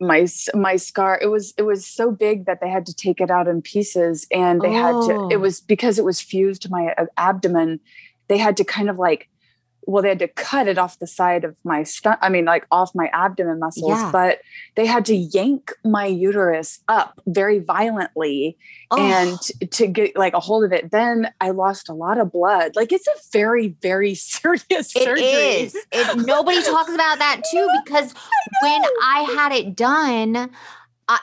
my 0.00 0.26
my 0.54 0.76
scar 0.76 1.18
it 1.20 1.26
was 1.26 1.52
it 1.56 1.62
was 1.62 1.86
so 1.86 2.10
big 2.10 2.46
that 2.46 2.60
they 2.60 2.68
had 2.68 2.86
to 2.86 2.94
take 2.94 3.20
it 3.20 3.30
out 3.30 3.48
in 3.48 3.60
pieces 3.60 4.26
and 4.30 4.60
they 4.60 4.68
oh. 4.68 4.72
had 4.72 5.08
to 5.08 5.28
it 5.34 5.36
oh. 5.36 5.38
was 5.38 5.60
because 5.60 5.98
it 5.98 6.04
was 6.04 6.20
fused 6.20 6.62
to 6.62 6.70
my 6.70 6.94
uh, 6.98 7.06
abdomen 7.16 7.80
they 8.28 8.38
had 8.38 8.56
to 8.56 8.64
kind 8.64 8.88
of 8.88 8.98
like 8.98 9.28
well, 9.86 10.02
they 10.02 10.08
had 10.08 10.18
to 10.18 10.28
cut 10.28 10.66
it 10.66 10.78
off 10.78 10.98
the 10.98 11.06
side 11.06 11.44
of 11.44 11.56
my 11.64 11.84
stomach. 11.84 12.18
I 12.20 12.28
mean, 12.28 12.44
like 12.44 12.66
off 12.72 12.94
my 12.94 13.08
abdomen 13.12 13.60
muscles, 13.60 13.90
yeah. 13.90 14.10
but 14.12 14.40
they 14.74 14.84
had 14.84 15.04
to 15.06 15.14
yank 15.14 15.72
my 15.84 16.06
uterus 16.06 16.80
up 16.88 17.20
very 17.26 17.60
violently 17.60 18.58
oh. 18.90 18.98
and 18.98 19.38
to 19.70 19.86
get 19.86 20.16
like 20.16 20.34
a 20.34 20.40
hold 20.40 20.64
of 20.64 20.72
it. 20.72 20.90
Then 20.90 21.32
I 21.40 21.50
lost 21.50 21.88
a 21.88 21.94
lot 21.94 22.18
of 22.18 22.32
blood. 22.32 22.74
Like 22.74 22.92
it's 22.92 23.06
a 23.06 23.14
very, 23.32 23.68
very 23.68 24.14
serious 24.16 24.92
surgery. 24.92 25.22
It 25.22 25.64
is. 25.66 25.76
It, 25.92 26.26
nobody 26.26 26.62
talks 26.62 26.92
about 26.92 27.18
that 27.18 27.42
too 27.50 27.68
because 27.84 28.12
I 28.62 28.66
when 28.66 28.82
I 29.02 29.20
had 29.36 29.52
it 29.52 29.76
done, 29.76 30.50
I, 31.08 31.20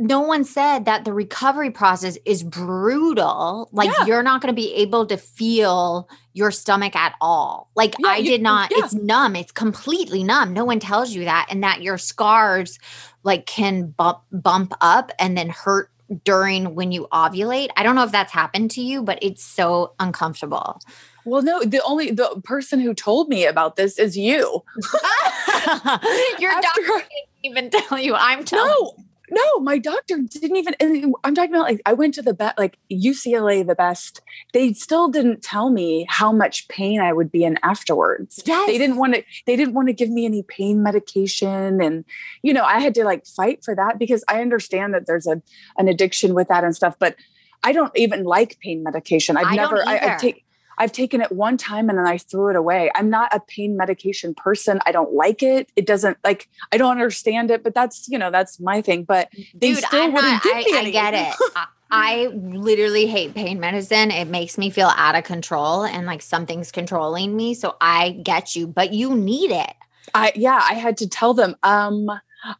no 0.00 0.20
one 0.20 0.44
said 0.44 0.86
that 0.86 1.04
the 1.04 1.12
recovery 1.12 1.70
process 1.70 2.16
is 2.24 2.42
brutal. 2.42 3.68
Like 3.70 3.90
yeah. 3.98 4.06
you're 4.06 4.22
not 4.22 4.40
going 4.40 4.52
to 4.52 4.56
be 4.56 4.72
able 4.74 5.06
to 5.06 5.18
feel 5.18 6.08
your 6.32 6.50
stomach 6.50 6.96
at 6.96 7.14
all. 7.20 7.70
Like 7.76 7.94
yeah, 7.98 8.08
I 8.08 8.16
you, 8.16 8.30
did 8.30 8.42
not, 8.42 8.70
yeah. 8.70 8.78
it's 8.84 8.94
numb. 8.94 9.36
It's 9.36 9.52
completely 9.52 10.24
numb. 10.24 10.54
No 10.54 10.64
one 10.64 10.80
tells 10.80 11.10
you 11.10 11.24
that. 11.24 11.48
And 11.50 11.62
that 11.62 11.82
your 11.82 11.98
scars 11.98 12.78
like 13.24 13.44
can 13.44 13.88
bump 13.88 14.20
bump 14.32 14.72
up 14.80 15.12
and 15.18 15.36
then 15.36 15.50
hurt 15.50 15.90
during 16.24 16.74
when 16.74 16.92
you 16.92 17.06
ovulate. 17.12 17.68
I 17.76 17.82
don't 17.82 17.94
know 17.94 18.04
if 18.04 18.12
that's 18.12 18.32
happened 18.32 18.70
to 18.72 18.80
you, 18.80 19.02
but 19.02 19.18
it's 19.20 19.44
so 19.44 19.92
uncomfortable. 20.00 20.80
Well, 21.26 21.42
no, 21.42 21.62
the 21.62 21.82
only 21.84 22.10
the 22.10 22.40
person 22.42 22.80
who 22.80 22.94
told 22.94 23.28
me 23.28 23.44
about 23.44 23.76
this 23.76 23.98
is 23.98 24.16
you. 24.16 24.62
Your 26.38 26.50
After, 26.52 26.62
doctor 26.62 26.82
didn't 26.86 27.10
even 27.44 27.70
tell 27.70 27.98
you. 27.98 28.14
I'm 28.14 28.44
telling. 28.44 28.72
No, 28.80 28.94
no, 29.30 29.60
my 29.60 29.78
doctor 29.78 30.18
didn't 30.18 30.56
even. 30.56 31.14
I'm 31.24 31.34
talking 31.34 31.54
about 31.54 31.64
like 31.64 31.80
I 31.86 31.92
went 31.92 32.14
to 32.14 32.22
the 32.22 32.34
best, 32.34 32.58
like 32.58 32.78
UCLA, 32.90 33.66
the 33.66 33.74
best. 33.74 34.20
They 34.52 34.72
still 34.72 35.08
didn't 35.08 35.42
tell 35.42 35.70
me 35.70 36.06
how 36.08 36.32
much 36.32 36.68
pain 36.68 37.00
I 37.00 37.12
would 37.12 37.30
be 37.30 37.44
in 37.44 37.58
afterwards. 37.62 38.42
Yes. 38.44 38.66
They 38.66 38.78
didn't 38.78 38.96
want 38.96 39.14
to. 39.14 39.24
They 39.46 39.56
didn't 39.56 39.74
want 39.74 39.88
to 39.88 39.94
give 39.94 40.10
me 40.10 40.24
any 40.24 40.42
pain 40.42 40.82
medication, 40.82 41.80
and 41.80 42.04
you 42.42 42.52
know 42.52 42.64
I 42.64 42.80
had 42.80 42.94
to 42.94 43.04
like 43.04 43.26
fight 43.26 43.64
for 43.64 43.74
that 43.74 43.98
because 43.98 44.24
I 44.28 44.40
understand 44.40 44.94
that 44.94 45.06
there's 45.06 45.26
a 45.26 45.40
an 45.78 45.88
addiction 45.88 46.34
with 46.34 46.48
that 46.48 46.64
and 46.64 46.74
stuff, 46.74 46.96
but 46.98 47.16
I 47.62 47.72
don't 47.72 47.92
even 47.96 48.24
like 48.24 48.58
pain 48.60 48.82
medication. 48.82 49.36
I've 49.36 49.46
I 49.46 49.56
never. 49.56 49.86
I, 49.86 50.14
I 50.14 50.16
take. 50.16 50.44
I've 50.80 50.92
taken 50.92 51.20
it 51.20 51.30
one 51.30 51.58
time 51.58 51.90
and 51.90 51.98
then 51.98 52.06
I 52.06 52.16
threw 52.16 52.48
it 52.48 52.56
away. 52.56 52.90
I'm 52.94 53.10
not 53.10 53.34
a 53.34 53.40
pain 53.40 53.76
medication 53.76 54.34
person. 54.34 54.80
I 54.86 54.92
don't 54.92 55.12
like 55.12 55.42
it. 55.42 55.70
It 55.76 55.86
doesn't 55.86 56.16
like 56.24 56.48
I 56.72 56.78
don't 56.78 56.92
understand 56.92 57.50
it, 57.50 57.62
but 57.62 57.74
that's 57.74 58.08
you 58.08 58.18
know 58.18 58.30
that's 58.30 58.58
my 58.58 58.80
thing. 58.80 59.04
But 59.04 59.28
they 59.54 59.74
Dude, 59.74 59.84
still 59.84 60.02
I'm 60.02 60.12
wouldn't 60.14 60.32
not, 60.32 60.42
give 60.42 60.56
I, 60.56 60.62
me 60.62 60.74
I 60.74 60.90
get 60.90 61.14
it. 61.14 61.34
I 61.90 62.26
literally 62.28 63.06
hate 63.06 63.34
pain 63.34 63.60
medicine. 63.60 64.10
It 64.10 64.28
makes 64.28 64.56
me 64.56 64.70
feel 64.70 64.90
out 64.96 65.16
of 65.16 65.24
control 65.24 65.84
and 65.84 66.06
like 66.06 66.22
something's 66.22 66.72
controlling 66.72 67.36
me. 67.36 67.52
So 67.52 67.76
I 67.80 68.12
get 68.22 68.56
you, 68.56 68.66
but 68.66 68.94
you 68.94 69.14
need 69.14 69.50
it. 69.50 69.74
I 70.14 70.32
yeah, 70.34 70.60
I 70.62 70.74
had 70.74 70.96
to 70.98 71.08
tell 71.08 71.34
them 71.34 71.56
um 71.62 72.08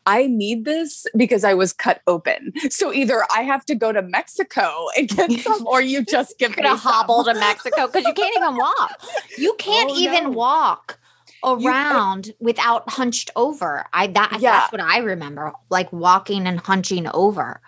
I 0.06 0.26
need 0.26 0.64
this 0.64 1.06
because 1.16 1.44
I 1.44 1.54
was 1.54 1.72
cut 1.72 2.00
open. 2.06 2.52
So 2.70 2.92
either 2.92 3.24
I 3.34 3.42
have 3.42 3.64
to 3.66 3.74
go 3.74 3.92
to 3.92 4.02
Mexico 4.02 4.86
and 4.96 5.08
get 5.08 5.30
some, 5.40 5.66
or 5.66 5.80
you 5.80 6.04
just 6.04 6.38
give 6.38 6.56
me 6.56 6.64
a 6.64 6.76
hobble 6.76 7.24
to 7.24 7.34
Mexico 7.40 7.86
because 7.86 8.04
you 8.04 8.14
can't 8.14 8.36
even 8.36 8.56
walk. 8.56 9.00
You 9.38 9.54
can't 9.58 9.90
oh, 9.90 9.98
even 9.98 10.24
no. 10.24 10.30
walk 10.30 10.98
around 11.44 12.28
you, 12.28 12.34
without 12.40 12.88
hunched 12.88 13.30
over. 13.36 13.86
I 13.92 14.08
that 14.08 14.38
yeah. 14.40 14.52
that's 14.52 14.72
what 14.72 14.80
I 14.80 14.98
remember, 14.98 15.52
like 15.70 15.92
walking 15.92 16.46
and 16.46 16.60
hunching 16.60 17.06
over. 17.08 17.60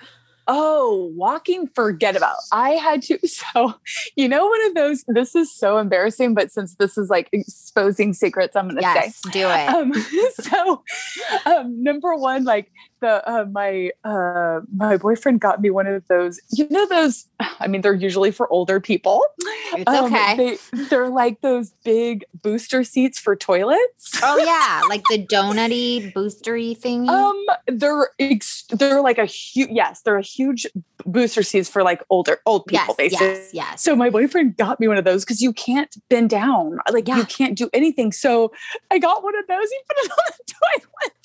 Oh, 0.54 1.11
walking, 1.16 1.66
forget 1.75 2.14
about. 2.14 2.37
I 2.52 2.73
had 2.73 3.00
to. 3.04 3.18
So, 3.54 3.75
you 4.14 4.28
know, 4.28 4.47
one 4.47 4.66
of 4.66 4.75
those. 4.75 5.04
This 5.09 5.35
is 5.35 5.54
so 5.54 5.78
embarrassing, 5.78 6.35
but 6.35 6.52
since 6.52 6.75
this 6.75 6.99
is 6.99 7.09
like 7.09 7.30
exposing 7.32 8.12
secrets, 8.12 8.54
I'm 8.54 8.66
going 8.66 8.76
to 8.76 8.82
yes, 8.82 9.16
say, 9.16 9.30
do 9.30 9.49
it. 9.49 9.68
Um, 9.68 9.94
so, 10.35 10.82
um, 11.47 11.82
number 11.82 12.14
one, 12.14 12.44
like 12.44 12.71
the 13.02 13.28
uh, 13.28 13.44
my 13.44 13.90
uh, 14.04 14.61
my 14.75 14.97
boyfriend 14.97 15.40
got 15.40 15.61
me 15.61 15.68
one 15.68 15.87
of 15.87 16.06
those. 16.09 16.40
You 16.50 16.66
know 16.71 16.87
those. 16.87 17.26
I 17.61 17.66
mean, 17.66 17.82
they're 17.82 17.92
usually 17.92 18.30
for 18.30 18.50
older 18.50 18.80
people. 18.80 19.23
It's 19.75 19.90
um, 19.90 20.06
okay. 20.06 20.56
They, 20.73 20.97
are 20.97 21.09
like 21.11 21.40
those 21.42 21.71
big 21.85 22.25
booster 22.42 22.85
seats 22.85 23.18
for 23.18 23.37
toilets. 23.37 24.12
Oh 24.23 24.38
yeah, 24.38 24.82
like 24.88 25.02
the 25.11 25.26
donutty 25.26 26.12
boostery 26.14 26.76
thing. 26.76 27.09
Um, 27.09 27.44
they're 27.66 28.11
ex- 28.18 28.64
they're 28.71 29.02
like 29.02 29.18
a 29.18 29.26
huge. 29.26 29.71
Yes, 29.71 30.02
they're 30.02 30.16
a 30.16 30.23
huge 30.23 30.66
booster 31.04 31.42
seats 31.42 31.68
for 31.68 31.82
like 31.82 32.02
older 32.09 32.40
old 32.47 32.66
people. 32.66 32.87
Yes, 32.88 32.97
basically. 32.97 33.26
Yes, 33.26 33.50
yes. 33.52 33.82
So 33.82 33.97
my 33.97 34.09
boyfriend 34.09 34.56
got 34.56 34.80
me 34.80 34.88
one 34.88 34.97
of 34.97 35.04
those 35.04 35.25
because 35.25 35.42
you 35.42 35.52
can't 35.52 35.94
bend 36.09 36.30
down. 36.30 36.78
Like 36.90 37.09
yeah. 37.09 37.16
you 37.16 37.25
can't 37.25 37.59
do 37.59 37.68
anything. 37.73 38.12
So 38.12 38.52
I 38.90 38.99
got 38.99 39.23
one 39.25 39.37
of 39.37 39.47
those. 39.49 39.68
He 39.68 39.78
put 39.88 39.97
it 40.04 40.11
on 40.12 40.32
the 40.38 40.54
toilet 40.54 41.22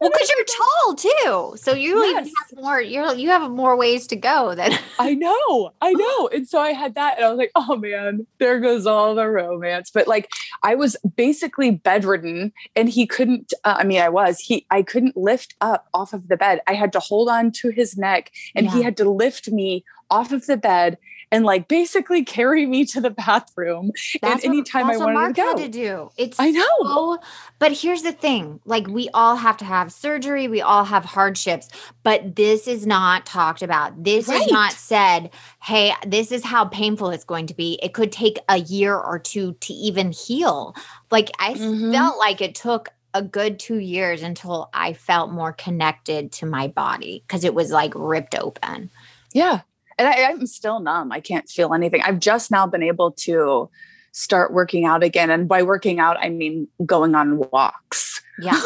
well, 0.00 0.10
because 0.10 0.30
you're 0.30 0.44
tall 0.44 0.94
too, 0.94 1.56
so 1.56 1.74
you 1.74 2.00
yes. 2.04 2.30
have 2.38 2.62
more. 2.62 2.80
You're 2.80 3.14
you 3.14 3.28
have 3.30 3.50
more 3.50 3.76
ways 3.76 4.06
to 4.08 4.16
go. 4.16 4.54
Than 4.54 4.72
I 4.98 5.14
know, 5.14 5.72
I 5.80 5.92
know. 5.94 6.28
And 6.28 6.48
so 6.48 6.58
I 6.60 6.72
had 6.72 6.94
that, 6.94 7.16
and 7.16 7.26
I 7.26 7.28
was 7.30 7.38
like, 7.38 7.52
oh 7.54 7.76
man, 7.76 8.26
there 8.38 8.60
goes 8.60 8.86
all 8.86 9.14
the 9.14 9.28
romance. 9.28 9.90
But 9.90 10.08
like, 10.08 10.28
I 10.62 10.74
was 10.74 10.96
basically 11.16 11.70
bedridden, 11.70 12.52
and 12.76 12.88
he 12.88 13.06
couldn't. 13.06 13.52
Uh, 13.64 13.76
I 13.78 13.84
mean, 13.84 14.00
I 14.00 14.08
was. 14.08 14.38
He, 14.38 14.66
I 14.70 14.82
couldn't 14.82 15.16
lift 15.16 15.54
up 15.60 15.88
off 15.94 16.12
of 16.12 16.28
the 16.28 16.36
bed. 16.36 16.60
I 16.66 16.74
had 16.74 16.92
to 16.92 17.00
hold 17.00 17.28
on 17.28 17.52
to 17.52 17.70
his 17.70 17.96
neck, 17.96 18.32
and 18.54 18.66
yeah. 18.66 18.72
he 18.72 18.82
had 18.82 18.96
to 18.98 19.08
lift 19.08 19.50
me 19.50 19.84
off 20.10 20.32
of 20.32 20.46
the 20.46 20.56
bed 20.56 20.98
and 21.30 21.44
like 21.44 21.68
basically 21.68 22.24
carry 22.24 22.66
me 22.66 22.84
to 22.86 23.00
the 23.00 23.10
bathroom 23.10 23.92
that's 24.22 24.44
and 24.44 24.52
anytime 24.52 24.86
what, 24.86 24.94
I 24.94 24.98
wanted 24.98 25.14
Mark 25.14 25.34
to 25.34 25.42
go. 25.42 25.56
to 25.56 25.68
do. 25.68 26.10
It's 26.16 26.38
I 26.40 26.50
know. 26.50 26.66
So, 26.82 27.18
but 27.58 27.72
here's 27.72 28.02
the 28.02 28.12
thing: 28.12 28.60
like 28.64 28.86
we 28.86 29.08
all 29.14 29.36
have 29.36 29.56
to 29.58 29.64
have 29.64 29.92
surgery, 29.92 30.48
we 30.48 30.60
all 30.60 30.84
have 30.84 31.04
hardships, 31.04 31.68
but 32.02 32.36
this 32.36 32.66
is 32.66 32.86
not 32.86 33.26
talked 33.26 33.62
about. 33.62 34.02
This 34.02 34.28
right. 34.28 34.40
is 34.40 34.50
not 34.50 34.72
said. 34.72 35.30
Hey, 35.62 35.92
this 36.06 36.32
is 36.32 36.44
how 36.44 36.64
painful 36.66 37.10
it's 37.10 37.24
going 37.24 37.46
to 37.48 37.54
be. 37.54 37.78
It 37.82 37.92
could 37.92 38.12
take 38.12 38.38
a 38.48 38.58
year 38.58 38.96
or 38.96 39.18
two 39.18 39.54
to 39.54 39.72
even 39.72 40.12
heal. 40.12 40.74
Like 41.10 41.30
I 41.38 41.54
mm-hmm. 41.54 41.92
felt 41.92 42.18
like 42.18 42.40
it 42.40 42.54
took 42.54 42.90
a 43.14 43.22
good 43.22 43.58
two 43.58 43.78
years 43.78 44.22
until 44.22 44.70
I 44.72 44.92
felt 44.92 45.32
more 45.32 45.52
connected 45.52 46.30
to 46.32 46.46
my 46.46 46.68
body 46.68 47.24
because 47.26 47.42
it 47.42 47.54
was 47.54 47.70
like 47.70 47.92
ripped 47.94 48.34
open. 48.34 48.90
Yeah 49.32 49.62
and 49.98 50.08
I, 50.08 50.24
I'm 50.24 50.46
still 50.46 50.80
numb. 50.80 51.12
I 51.12 51.20
can't 51.20 51.48
feel 51.48 51.74
anything. 51.74 52.02
I've 52.02 52.20
just 52.20 52.50
now 52.50 52.66
been 52.66 52.82
able 52.82 53.12
to 53.12 53.68
start 54.12 54.52
working 54.52 54.84
out 54.84 55.02
again. 55.02 55.30
And 55.30 55.48
by 55.48 55.62
working 55.62 56.00
out, 56.00 56.16
I 56.20 56.28
mean 56.28 56.68
going 56.84 57.14
on 57.14 57.38
walks. 57.50 58.22
Yeah. 58.40 58.60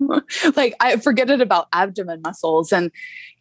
like 0.56 0.74
I 0.80 0.96
forget 0.96 1.30
it 1.30 1.40
about 1.40 1.68
abdomen 1.72 2.20
muscles. 2.22 2.72
And, 2.72 2.90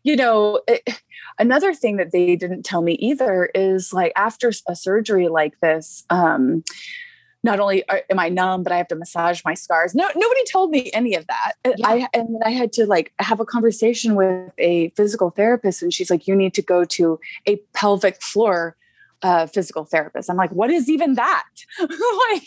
you 0.03 0.15
know, 0.15 0.61
it, 0.67 1.01
another 1.39 1.73
thing 1.73 1.97
that 1.97 2.11
they 2.11 2.35
didn't 2.35 2.63
tell 2.63 2.81
me 2.81 2.93
either 2.93 3.49
is 3.53 3.93
like 3.93 4.13
after 4.15 4.51
a 4.67 4.75
surgery 4.75 5.27
like 5.27 5.59
this, 5.59 6.03
um, 6.09 6.63
not 7.45 7.59
only 7.59 7.83
am 8.09 8.19
I 8.19 8.27
numb, 8.27 8.63
but 8.63 8.71
I 8.71 8.77
have 8.77 8.87
to 8.89 8.95
massage 8.95 9.41
my 9.45 9.53
scars. 9.53 9.93
No, 9.93 10.09
nobody 10.15 10.43
told 10.51 10.71
me 10.71 10.89
any 10.93 11.13
of 11.13 11.27
that. 11.27 11.53
Yeah. 11.63 11.87
I 11.87 12.07
and 12.13 12.41
I 12.43 12.49
had 12.49 12.73
to 12.73 12.87
like 12.87 13.13
have 13.19 13.39
a 13.39 13.45
conversation 13.45 14.15
with 14.15 14.51
a 14.57 14.89
physical 14.97 15.29
therapist, 15.29 15.81
and 15.81 15.93
she's 15.93 16.09
like, 16.09 16.27
"You 16.27 16.35
need 16.35 16.55
to 16.55 16.61
go 16.61 16.83
to 16.83 17.19
a 17.47 17.57
pelvic 17.73 18.21
floor." 18.21 18.75
Uh, 19.21 19.47
physical 19.47 19.85
therapist. 19.85 20.29
I'm 20.29 20.35
like, 20.35 20.51
what 20.51 20.69
is 20.69 20.87
even 20.87 21.15
that? 21.15 21.45
like, 21.79 21.89
nobody 21.89 22.43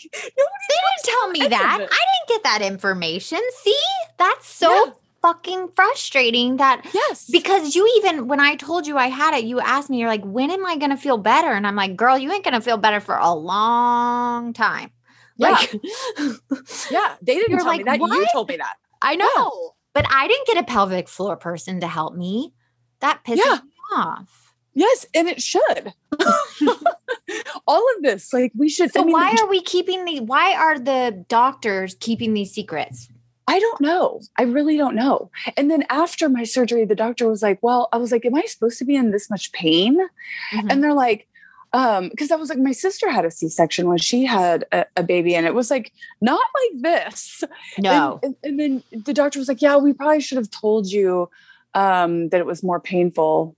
didn't 0.69 1.03
tell 1.03 1.29
me 1.31 1.47
that. 1.47 1.77
I 1.77 1.77
didn't 1.77 2.27
get 2.27 2.43
that 2.43 2.61
information. 2.61 3.39
See, 3.63 3.75
that's 4.17 4.47
so 4.47 4.85
yeah 4.85 4.91
fucking 5.21 5.69
frustrating 5.75 6.57
that 6.57 6.85
yes. 6.93 7.29
because 7.31 7.75
you 7.75 7.91
even 7.97 8.27
when 8.27 8.39
i 8.39 8.55
told 8.55 8.87
you 8.87 8.97
i 8.97 9.07
had 9.07 9.33
it 9.33 9.43
you 9.43 9.59
asked 9.59 9.89
me 9.89 9.99
you're 9.99 10.07
like 10.07 10.23
when 10.23 10.49
am 10.51 10.65
i 10.65 10.77
going 10.77 10.91
to 10.91 10.97
feel 10.97 11.17
better? 11.17 11.51
And 11.51 11.67
i'm 11.67 11.75
like 11.75 11.95
girl 11.95 12.17
you 12.17 12.31
ain't 12.31 12.43
going 12.43 12.53
to 12.53 12.61
feel 12.61 12.77
better 12.77 12.99
for 12.99 13.15
a 13.15 13.33
long 13.33 14.53
time. 14.53 14.91
Yeah. 15.37 15.51
like 15.51 15.73
yeah 16.91 17.15
they 17.21 17.35
didn't 17.35 17.57
tell 17.57 17.67
like, 17.67 17.79
me 17.79 17.83
that 17.85 17.99
what? 17.99 18.11
you 18.11 18.27
told 18.31 18.49
me 18.49 18.57
that. 18.57 18.75
I 19.01 19.15
know. 19.15 19.25
Yeah. 19.25 19.49
but 19.93 20.05
i 20.09 20.27
didn't 20.27 20.47
get 20.47 20.57
a 20.57 20.63
pelvic 20.63 21.07
floor 21.09 21.35
person 21.37 21.79
to 21.81 21.87
help 21.87 22.15
me. 22.15 22.53
That 23.01 23.21
pisses 23.25 23.37
yeah. 23.45 23.59
me 23.63 23.71
off. 23.95 24.53
Yes 24.73 25.05
and 25.13 25.27
it 25.27 25.41
should. 25.41 25.93
All 27.67 27.85
of 27.95 28.03
this 28.03 28.33
like 28.33 28.51
we 28.57 28.69
should 28.69 28.91
so 28.91 29.01
I 29.01 29.03
mean, 29.03 29.13
why 29.13 29.35
are 29.39 29.47
we 29.47 29.61
keeping 29.61 30.05
the 30.05 30.21
why 30.21 30.55
are 30.55 30.79
the 30.79 31.25
doctors 31.27 31.95
keeping 31.99 32.33
these 32.33 32.51
secrets 32.51 33.09
I 33.49 33.59
don't 33.59 33.81
know. 33.81 34.21
I 34.37 34.43
really 34.43 34.77
don't 34.77 34.95
know. 34.95 35.31
And 35.57 35.71
then 35.71 35.83
after 35.89 36.29
my 36.29 36.43
surgery, 36.43 36.85
the 36.85 36.95
doctor 36.95 37.27
was 37.27 37.41
like, 37.41 37.59
Well, 37.61 37.89
I 37.91 37.97
was 37.97 38.11
like, 38.11 38.25
Am 38.25 38.35
I 38.35 38.43
supposed 38.43 38.77
to 38.79 38.85
be 38.85 38.95
in 38.95 39.11
this 39.11 39.29
much 39.29 39.51
pain? 39.51 39.97
Mm-hmm. 40.53 40.67
And 40.69 40.83
they're 40.83 40.93
like, 40.93 41.27
um 41.73 42.09
because 42.09 42.31
i 42.31 42.35
was 42.35 42.49
like 42.49 42.57
my 42.57 42.71
sister 42.71 43.11
had 43.11 43.25
a 43.25 43.31
c-section 43.31 43.87
when 43.87 43.99
she 43.99 44.25
had 44.25 44.65
a, 44.71 44.85
a 44.97 45.03
baby 45.03 45.35
and 45.35 45.45
it 45.45 45.53
was 45.53 45.69
like 45.69 45.91
not 46.19 46.39
like 46.39 46.81
this 46.81 47.43
No. 47.77 48.19
and, 48.23 48.35
and, 48.43 48.59
and 48.59 48.83
then 48.91 49.03
the 49.05 49.13
doctor 49.13 49.37
was 49.37 49.47
like 49.47 49.61
yeah 49.61 49.77
we 49.77 49.93
probably 49.93 50.21
should 50.21 50.39
have 50.39 50.49
told 50.49 50.87
you 50.87 51.29
um 51.75 52.29
that 52.29 52.39
it 52.39 52.47
was 52.47 52.63
more 52.63 52.79
painful 52.79 53.55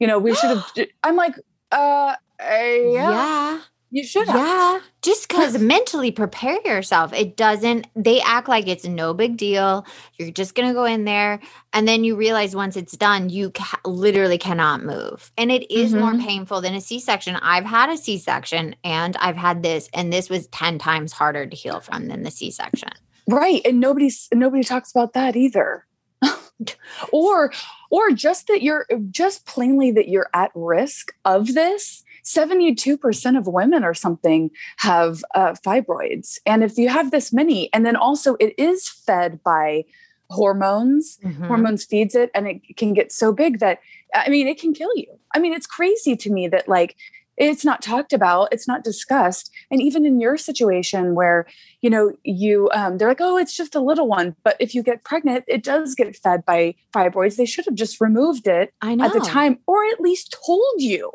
you 0.00 0.08
know 0.08 0.18
we 0.18 0.34
should 0.34 0.50
have 0.50 0.72
i'm 1.04 1.14
like 1.14 1.38
uh, 1.70 1.74
uh 1.74 2.16
yeah, 2.40 2.90
yeah. 2.90 3.60
You 3.92 4.04
should 4.04 4.26
have 4.26 4.36
Yeah. 4.36 4.80
Just 5.02 5.28
because 5.28 5.58
mentally 5.58 6.10
prepare 6.10 6.58
yourself. 6.64 7.12
It 7.12 7.36
doesn't, 7.36 7.86
they 7.94 8.20
act 8.22 8.48
like 8.48 8.66
it's 8.68 8.84
no 8.84 9.12
big 9.14 9.36
deal. 9.36 9.84
You're 10.18 10.30
just 10.30 10.54
going 10.54 10.68
to 10.68 10.74
go 10.74 10.84
in 10.84 11.04
there. 11.04 11.40
And 11.72 11.86
then 11.86 12.02
you 12.04 12.16
realize 12.16 12.56
once 12.56 12.76
it's 12.76 12.96
done, 12.96 13.28
you 13.28 13.50
ca- 13.50 13.80
literally 13.84 14.38
cannot 14.38 14.82
move. 14.82 15.30
And 15.36 15.50
it 15.52 15.70
is 15.72 15.92
more 15.94 16.12
Mhm. 16.12 16.24
painful 16.24 16.60
than 16.60 16.74
a 16.74 16.80
C 16.80 16.98
section. 17.00 17.36
I've 17.36 17.64
had 17.64 17.90
a 17.90 17.96
C 17.96 18.16
section 18.18 18.74
and 18.82 19.16
I've 19.18 19.36
had 19.36 19.62
this, 19.62 19.88
and 19.92 20.12
this 20.12 20.30
was 20.30 20.46
10 20.48 20.78
times 20.78 21.12
harder 21.12 21.46
to 21.46 21.56
heal 21.56 21.80
from 21.80 22.08
than 22.08 22.22
the 22.22 22.30
C 22.30 22.50
section. 22.50 22.90
right 23.28 23.60
and 23.64 23.78
nobody's 23.78 24.28
nobody 24.34 24.64
talks 24.64 24.90
about 24.90 25.12
that 25.12 25.36
either 25.36 25.86
or 27.12 27.52
or 27.90 28.10
just 28.10 28.46
that 28.48 28.62
you're 28.62 28.86
just 29.10 29.46
plainly 29.46 29.90
that 29.92 30.08
you're 30.08 30.28
at 30.34 30.50
risk 30.54 31.12
of 31.24 31.54
this 31.54 32.02
72% 32.24 33.38
of 33.38 33.46
women 33.46 33.84
or 33.84 33.94
something 33.94 34.50
have 34.78 35.24
uh, 35.34 35.52
fibroids. 35.64 36.38
And 36.46 36.62
if 36.62 36.78
you 36.78 36.88
have 36.88 37.10
this 37.10 37.32
many 37.32 37.72
and 37.72 37.84
then 37.84 37.96
also 37.96 38.36
it 38.40 38.54
is 38.58 38.88
fed 38.88 39.42
by 39.42 39.84
hormones. 40.30 41.18
Mhm. 41.22 41.46
hormones 41.46 41.84
feeds 41.84 42.14
it 42.14 42.30
and 42.34 42.48
it 42.48 42.76
can 42.76 42.94
get 42.94 43.12
so 43.12 43.32
big 43.32 43.58
that 43.58 43.80
i 44.14 44.28
mean 44.30 44.48
it 44.48 44.58
can 44.58 44.72
kill 44.72 44.90
you. 44.96 45.06
I 45.34 45.38
mean 45.38 45.52
it's 45.52 45.66
crazy 45.66 46.16
to 46.16 46.30
me 46.30 46.48
that 46.48 46.68
like 46.68 46.96
it's 47.36 47.64
not 47.64 47.82
talked 47.82 48.12
about 48.12 48.48
it's 48.52 48.68
not 48.68 48.84
discussed. 48.84 49.50
And 49.70 49.80
even 49.82 50.06
in 50.06 50.20
your 50.20 50.36
situation 50.38 51.14
where 51.14 51.46
you 51.80 51.90
know 51.90 52.14
you 52.24 52.70
um, 52.72 52.96
they're 52.98 53.08
like 53.08 53.20
oh 53.20 53.36
it's 53.36 53.54
just 53.56 53.74
a 53.74 53.80
little 53.80 54.08
one. 54.08 54.34
But 54.42 54.56
if 54.58 54.74
you 54.74 54.82
get 54.82 55.04
pregnant 55.04 55.44
it 55.48 55.62
does 55.62 55.94
get 55.94 56.16
fed 56.16 56.44
by 56.46 56.74
fibroids. 56.94 57.36
They 57.36 57.46
should 57.46 57.66
have 57.66 57.74
just 57.74 58.00
removed 58.00 58.46
it 58.46 58.72
I 58.80 58.94
know. 58.94 59.04
at 59.04 59.12
the 59.12 59.20
time 59.20 59.58
or 59.66 59.84
at 59.86 60.00
least 60.00 60.36
told 60.46 60.76
you 60.78 61.10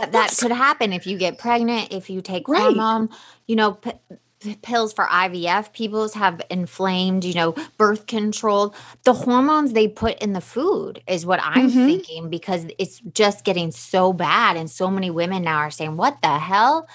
that, 0.00 0.12
that 0.12 0.36
could 0.38 0.52
happen 0.52 0.92
if 0.92 1.06
you 1.06 1.16
get 1.18 1.38
pregnant, 1.38 1.92
if 1.92 2.08
you 2.10 2.20
take 2.20 2.48
Right. 2.48 2.62
hormone, 2.62 3.08
you 3.46 3.56
know, 3.56 3.72
p- 3.72 3.92
p- 4.40 4.56
pills 4.62 4.92
for 4.92 5.06
IVF, 5.06 5.72
people's 5.72 6.14
have 6.14 6.40
inflamed, 6.50 7.24
you 7.24 7.34
know, 7.34 7.54
birth 7.78 8.06
control. 8.06 8.74
The 9.04 9.12
hormones 9.12 9.72
they 9.72 9.88
put 9.88 10.18
in 10.20 10.32
the 10.32 10.40
food 10.40 11.02
is 11.06 11.24
what 11.24 11.40
I'm 11.42 11.70
Mhm. 11.70 11.86
thinking 11.86 12.30
because 12.30 12.66
it's 12.78 13.00
just 13.12 13.44
getting 13.44 13.70
so 13.70 14.12
bad. 14.12 14.56
And 14.56 14.70
so 14.70 14.90
many 14.90 15.10
women 15.10 15.42
now 15.42 15.58
are 15.58 15.70
saying, 15.70 15.96
what 15.96 16.20
the 16.22 16.38
hell? 16.38 16.88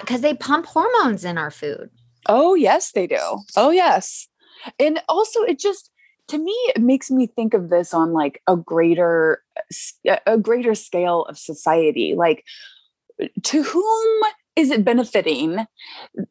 Because 0.00 0.20
they 0.20 0.34
pump 0.34 0.66
hormones 0.66 1.24
in 1.24 1.36
our 1.36 1.50
food. 1.50 1.90
Oh, 2.26 2.54
yes, 2.54 2.92
they 2.92 3.06
do. 3.06 3.18
Oh, 3.56 3.70
yes. 3.70 4.28
And 4.78 5.02
also, 5.08 5.42
it 5.42 5.58
just, 5.58 5.90
to 6.28 6.38
me, 6.38 6.52
it 6.74 6.82
makes 6.82 7.10
me 7.10 7.26
think 7.26 7.54
of 7.54 7.70
this 7.70 7.92
on 7.92 8.12
like 8.12 8.40
a 8.46 8.56
greater, 8.56 9.42
a 10.26 10.38
greater 10.38 10.74
scale 10.74 11.24
of 11.24 11.38
society. 11.38 12.14
Like, 12.16 12.44
to 13.42 13.62
whom 13.62 14.22
is 14.56 14.70
it 14.70 14.84
benefiting 14.84 15.66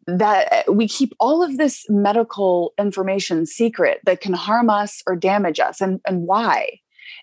that 0.07 0.63
we 0.71 0.88
keep 0.88 1.13
all 1.19 1.43
of 1.43 1.57
this 1.57 1.85
medical 1.89 2.73
information 2.79 3.45
secret 3.45 4.00
that 4.05 4.21
can 4.21 4.33
harm 4.33 4.69
us 4.69 5.01
or 5.05 5.15
damage 5.15 5.59
us, 5.59 5.81
and 5.81 6.00
and 6.07 6.23
why? 6.23 6.79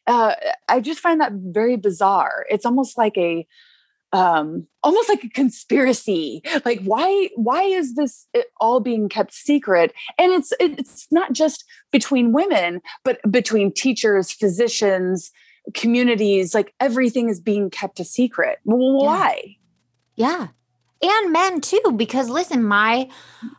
Uh, 0.06 0.34
I 0.68 0.80
just 0.80 1.00
find 1.00 1.20
that 1.20 1.32
very 1.32 1.76
bizarre. 1.76 2.46
It's 2.50 2.66
almost 2.66 2.96
like 2.98 3.16
a 3.16 3.46
um 4.12 4.66
almost 4.82 5.08
like 5.08 5.22
a 5.24 5.28
conspiracy. 5.28 6.42
Like 6.64 6.82
why 6.82 7.28
why 7.36 7.62
is 7.62 7.94
this 7.94 8.26
all 8.60 8.80
being 8.80 9.08
kept 9.08 9.32
secret? 9.32 9.92
And 10.18 10.32
it's 10.32 10.52
it's 10.58 11.06
not 11.10 11.32
just 11.32 11.64
between 11.92 12.32
women 12.32 12.80
but 13.04 13.18
between 13.30 13.72
teachers 13.72 14.32
physicians 14.32 15.30
communities 15.74 16.54
like 16.54 16.74
everything 16.80 17.28
is 17.28 17.40
being 17.40 17.70
kept 17.70 18.00
a 18.00 18.04
secret. 18.04 18.58
Well, 18.64 19.04
why? 19.04 19.56
Yeah. 20.16 20.48
And 21.02 21.32
men 21.32 21.60
too, 21.62 21.80
because 21.96 22.28
listen, 22.28 22.62
my 22.62 23.08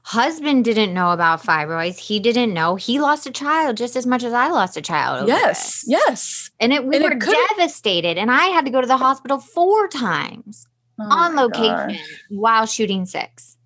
husband 0.03 0.63
didn't 0.63 0.93
know 0.93 1.11
about 1.11 1.41
fibroids. 1.41 1.97
He 1.97 2.19
didn't 2.19 2.53
know. 2.53 2.75
He 2.75 2.99
lost 2.99 3.25
a 3.25 3.31
child 3.31 3.77
just 3.77 3.95
as 3.95 4.05
much 4.05 4.23
as 4.23 4.31
I 4.33 4.49
lost 4.49 4.77
a 4.77 4.81
child. 4.81 5.27
yes 5.27 5.81
this. 5.81 5.85
yes 5.87 6.51
And 6.59 6.71
it, 6.71 6.85
we 6.85 6.97
And 6.97 7.03
were 7.05 7.15
could've- 7.15 7.35
devastated. 7.57 8.17
And 8.19 8.29
I 8.29 8.45
had 8.47 8.65
to 8.65 8.71
go 8.71 8.79
to 8.81 8.87
the 8.87 8.97
hospital 8.97 9.39
four 9.39 9.87
times 9.87 10.67
Oh 10.99 11.03
on 11.09 11.35
location 11.35 11.87
gosh. 11.89 12.19
while 12.29 12.65
shooting 12.67 13.05
six. 13.07 13.57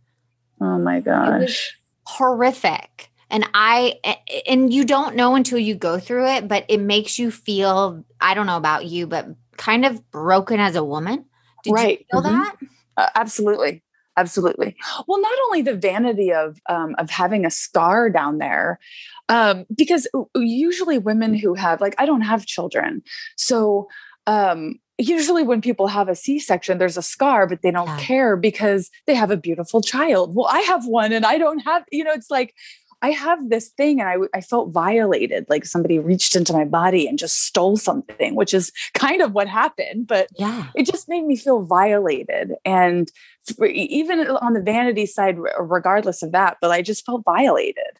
oh 0.61 0.77
my 0.79 1.01
gosh 1.01 1.75
Horrific. 2.07 3.09
And 3.29 3.45
i 3.53 3.95
and 4.47 4.71
you 4.73 4.85
don't 4.85 5.15
know 5.17 5.35
until 5.35 5.57
you 5.57 5.75
go 5.75 5.99
through 5.99 6.27
it, 6.27 6.47
but 6.47 6.63
it 6.69 6.79
makes 6.79 7.19
you 7.19 7.29
feel, 7.31 8.05
I 8.21 8.35
don't 8.35 8.45
know 8.45 8.55
about 8.57 8.85
you, 8.85 9.05
but 9.07 9.27
kind 9.57 9.85
of 9.85 10.09
broken 10.11 10.59
as 10.61 10.75
a 10.77 10.83
woman. 10.83 11.25
Did 11.63 11.73
Right. 11.73 11.99
you 11.99 12.05
feel 12.21 12.21
Mhm. 12.21 12.43
that? 12.43 12.55
Uh, 12.97 13.09
absolutely. 13.15 13.83
Absolutely. 14.17 14.77
Well 15.07 15.19
not 15.19 15.37
only 15.47 15.61
the 15.61 15.75
vanity 15.75 16.31
of 16.31 16.57
um, 16.69 16.95
of 16.97 17.09
having 17.09 17.45
a 17.45 17.49
scar 17.51 18.09
down 18.09 18.37
there 18.37 18.79
um, 19.27 19.65
because 19.75 20.07
usually 20.35 20.97
women 20.97 21.33
who 21.33 21.53
have 21.53 21.81
like 21.81 21.95
i 21.97 22.05
don't 22.05 22.21
have 22.21 22.45
children 22.45 23.01
so 23.35 23.89
um, 24.25 24.75
usually 24.97 25.43
when 25.43 25.59
people 25.59 25.87
have 25.87 26.07
a 26.07 26.15
c-section 26.15 26.77
there's 26.77 26.95
a 26.97 27.01
scar 27.01 27.45
but 27.45 27.61
they 27.61 27.71
don't 27.71 27.87
Yeah. 27.87 27.99
care 27.99 28.37
because 28.37 28.89
they 29.05 29.15
have 29.15 29.31
a 29.31 29.37
beautiful 29.37 29.81
child. 29.81 30.33
Well 30.33 30.47
i 30.47 30.61
have 30.61 30.85
one 30.87 31.11
and 31.11 31.25
i 31.25 31.37
don't 31.37 31.59
have 31.59 31.83
you 31.91 32.03
know 32.05 32.13
it's 32.13 32.31
like 32.31 32.53
I 33.05 33.11
have 33.11 33.49
this 33.49 33.69
thing 33.69 33.99
and 34.01 34.09
I, 34.09 34.15
I 34.37 34.41
felt 34.41 34.71
violated, 34.71 35.45
like 35.47 35.63
somebody 35.65 35.99
reached 35.99 36.35
into 36.35 36.53
my 36.53 36.65
body 36.65 37.07
and 37.07 37.19
just 37.19 37.43
stole 37.43 37.77
something, 37.77 38.35
which 38.35 38.53
is 38.53 38.71
kind 38.95 39.21
of 39.21 39.33
what 39.33 39.47
happened. 39.47 40.07
But 40.07 40.29
Yeah. 40.37 40.63
it 40.75 40.87
just 40.87 41.07
made 41.07 41.25
me 41.25 41.35
feel 41.35 41.61
violated 41.61 42.53
and 42.65 43.11
even 43.61 44.27
on 44.27 44.53
the 44.53 44.61
vanity 44.61 45.05
side 45.05 45.37
regardless 45.59 46.23
of 46.23 46.31
that 46.31 46.57
but 46.61 46.71
i 46.71 46.81
just 46.81 47.05
felt 47.05 47.23
violated 47.23 47.99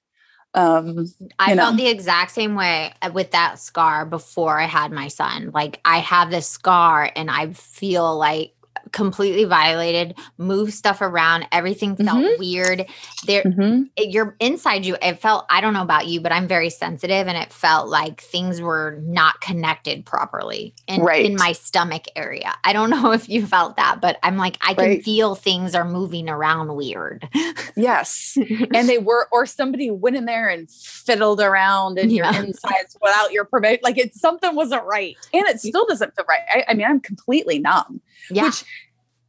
um 0.56 1.06
I 1.38 1.52
you 1.52 1.58
felt 1.58 1.78
the 1.78 1.88
exact 1.88 2.32
same 2.32 2.56
way 2.56 2.94
uh, 3.02 3.12
with 3.13 3.32
that 3.32 3.60
scar 3.60 4.06
before 4.06 4.58
I 4.58 4.65
had 4.65 4.91
my 4.91 5.10
son. 5.10 5.52
Like 5.54 5.82
I 5.84 5.98
have 5.98 6.32
this 6.32 6.48
scar 6.48 7.12
and 7.13 7.30
I 7.30 7.52
feel 7.52 8.18
like 8.18 8.54
completely 8.95 9.43
violated, 9.43 10.15
move 10.38 10.73
stuff 10.73 11.01
around, 11.01 11.45
everything 11.51 11.97
felt 11.97 12.23
Mhm. 12.23 12.39
weird. 12.39 12.86
There 13.27 13.43
mhm. 13.43 13.89
you're 13.97 14.36
inside 14.39 14.86
you 14.86 14.95
it 15.01 15.19
felt 15.19 15.45
I 15.49 15.60
don't 15.60 15.73
know 15.73 15.81
about 15.81 16.08
you, 16.08 16.21
but 16.21 16.31
I'm 16.31 16.47
very 16.47 16.69
sensitive 16.69 17.27
and 17.27 17.38
it 17.38 17.51
felt 17.51 17.89
like 17.89 18.21
things 18.21 18.62
were 18.62 18.97
not 19.03 19.41
connected 19.41 20.05
properly 20.05 20.73
in, 20.88 21.01
Right. 21.01 21.25
in 21.25 21.36
my 21.36 21.51
stomach 21.51 22.05
area. 22.15 22.53
I 22.63 22.71
don't 22.71 22.89
know 22.95 23.12
if 23.12 23.27
you 23.27 23.45
felt 23.45 23.75
that, 23.75 23.99
but 24.01 24.17
I'm 24.23 24.38
like 24.38 24.58
I 24.62 24.73
can 24.73 24.86
Right. 24.86 25.03
feel 25.03 25.36
things 25.36 25.75
are 25.75 25.84
moving 25.86 26.29
around 26.29 26.73
weird. 26.75 27.27
yes 27.75 28.38
and 28.73 28.88
they 28.88 28.97
were 28.97 29.27
or 29.34 29.45
somebody 29.45 29.91
went 29.91 30.15
in 30.15 30.23
there 30.25 30.47
and 30.47 30.71
fiddled 30.71 31.41
around 31.41 31.99
in 31.99 32.10
Yeah. 32.10 32.31
your 32.34 32.45
insides 32.45 32.95
without 33.01 33.34
your 33.34 33.43
permission 33.43 33.79
like 33.84 33.97
it 33.97 34.13
something 34.15 34.55
wasn't 34.55 34.86
right 34.86 35.17
and 35.34 35.45
it 35.47 35.60
still 35.60 35.86
doesn't 35.86 36.15
feel 36.15 36.23
right 36.29 36.39
i, 36.53 36.63
I 36.69 36.73
mean 36.73 36.86
i'm 36.88 37.01
completely 37.01 37.60
numb 37.60 37.99
yeah. 38.31 38.45
which 38.45 38.63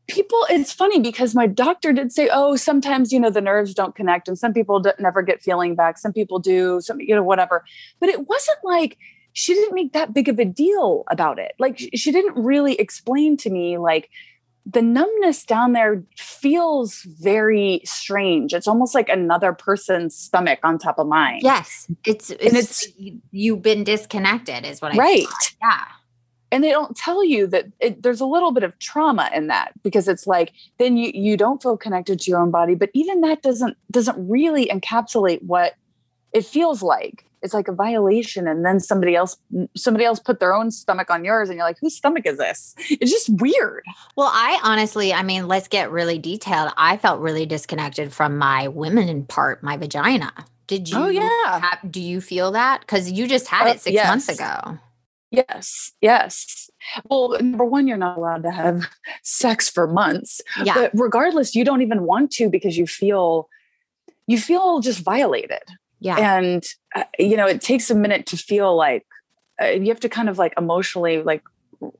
people 0.08 0.38
it's 0.50 0.72
funny 0.72 1.00
because 1.00 1.34
my 1.34 1.46
doctor 1.46 1.92
did 1.92 2.12
say 2.12 2.28
oh 2.32 2.54
sometimes 2.56 3.12
you 3.12 3.18
know 3.18 3.30
the 3.30 3.40
nerves 3.40 3.74
don't 3.74 3.94
connect 3.96 4.28
and 4.28 4.38
some 4.38 4.52
people 4.52 4.82
never 5.00 5.22
get 5.22 5.42
feeling 5.42 5.74
back. 5.74 5.98
Some 5.98 6.12
people 6.12 6.38
do 6.38 6.80
some 6.80 7.00
you 7.00 7.14
know 7.14 7.22
whatever. 7.22 7.64
But 8.00 8.08
it 8.10 8.28
wasn't 8.28 8.58
like 8.62 8.98
she 9.32 9.52
didn't 9.54 9.74
make 9.74 9.92
that 9.92 10.14
big 10.14 10.28
of 10.28 10.38
a 10.38 10.44
deal 10.44 11.04
about 11.10 11.38
it. 11.38 11.52
Like 11.58 11.78
she 11.94 12.10
didn't 12.12 12.36
really 12.42 12.74
explain 12.76 13.36
to 13.38 13.50
me 13.50 13.78
like 13.78 14.08
the 14.68 14.82
numbness 14.82 15.44
down 15.44 15.74
there 15.74 16.02
feels 16.16 17.02
very 17.20 17.80
strange. 17.84 18.52
It's 18.52 18.66
almost 18.66 18.94
like 18.96 19.08
another 19.08 19.52
person's 19.52 20.16
stomach 20.16 20.58
on 20.64 20.76
top 20.78 20.98
of 20.98 21.06
mine. 21.06 21.38
Yes, 21.42 21.86
it's 22.04 22.30
it's, 22.30 22.42
it's- 22.44 22.86
you- 22.96 23.20
you've 23.30 23.62
been 23.62 23.84
disconnected, 23.84 24.64
is 24.64 24.80
what 24.82 24.94
I 24.94 24.96
right. 24.96 25.18
feel. 25.18 25.28
Yeah, 25.62 25.84
and 26.56 26.64
they 26.64 26.70
don't 26.70 26.96
tell 26.96 27.22
you 27.22 27.46
that 27.46 27.66
it, 27.80 28.02
there's 28.02 28.20
a 28.20 28.26
little 28.26 28.50
bit 28.50 28.62
of 28.62 28.78
trauma 28.78 29.30
in 29.34 29.46
that 29.48 29.72
because 29.82 30.08
it's 30.08 30.26
like 30.26 30.52
then 30.78 30.96
you 30.96 31.10
you 31.14 31.36
don't 31.36 31.62
feel 31.62 31.76
connected 31.76 32.18
to 32.20 32.30
your 32.30 32.40
own 32.40 32.50
body 32.50 32.74
but 32.74 32.90
even 32.94 33.20
that 33.20 33.42
doesn't 33.42 33.76
doesn't 33.90 34.16
really 34.28 34.66
encapsulate 34.66 35.42
what 35.42 35.74
it 36.32 36.44
feels 36.44 36.82
like 36.82 37.24
it's 37.42 37.52
like 37.54 37.68
a 37.68 37.72
violation 37.72 38.48
and 38.48 38.64
then 38.64 38.80
somebody 38.80 39.14
else 39.14 39.36
somebody 39.76 40.04
else 40.04 40.18
put 40.18 40.40
their 40.40 40.54
own 40.54 40.70
stomach 40.70 41.10
on 41.10 41.24
yours 41.24 41.48
and 41.48 41.56
you're 41.58 41.66
like 41.66 41.78
whose 41.80 41.94
stomach 41.94 42.24
is 42.26 42.38
this 42.38 42.74
it's 42.88 43.10
just 43.12 43.28
weird 43.40 43.84
Well, 44.16 44.30
I 44.32 44.58
honestly, 44.64 45.12
I 45.12 45.22
mean, 45.22 45.46
let's 45.46 45.68
get 45.68 45.90
really 45.90 46.18
detailed. 46.18 46.72
I 46.76 46.96
felt 46.96 47.20
really 47.20 47.44
disconnected 47.46 48.12
from 48.12 48.38
my 48.38 48.68
women 48.68 49.24
part, 49.26 49.62
my 49.62 49.76
vagina. 49.76 50.32
Did 50.66 50.88
you? 50.88 50.96
oh 50.98 51.08
yeah 51.08 51.60
have- 51.60 51.92
do 51.92 52.00
you 52.00 52.20
feel 52.20 52.50
that? 52.52 52.80
Because 52.80 53.12
you 53.12 53.28
just 53.28 53.46
had 53.46 53.66
Uh, 53.66 53.70
it 53.72 53.80
six 53.80 53.94
months 54.08 54.28
ago. 54.28 54.78
Yes, 55.36 55.92
yes. 56.00 56.70
Well, 57.10 57.36
number 57.40 57.64
one, 57.64 57.86
you're 57.86 57.96
not 57.96 58.16
allowed 58.16 58.42
to 58.44 58.50
have 58.50 58.86
sex 59.22 59.68
for 59.68 59.86
months. 59.86 60.40
Yeah. 60.64 60.74
But 60.74 60.90
regardless, 60.94 61.54
you 61.54 61.64
don't 61.64 61.82
even 61.82 62.04
want 62.04 62.30
to 62.32 62.48
because 62.48 62.76
you 62.76 62.86
feel 62.86 63.48
you 64.26 64.38
feel 64.38 64.80
just 64.80 65.00
violated. 65.00 65.62
Yeah. 66.00 66.18
And 66.18 66.64
uh, 66.94 67.04
you 67.18 67.36
know, 67.36 67.46
it 67.46 67.60
takes 67.60 67.90
a 67.90 67.94
minute 67.94 68.26
to 68.26 68.36
feel 68.36 68.76
like 68.76 69.06
uh, 69.60 69.66
you 69.66 69.88
have 69.88 70.00
to 70.00 70.08
kind 70.08 70.28
of 70.28 70.38
like 70.38 70.54
emotionally 70.56 71.22
like 71.22 71.42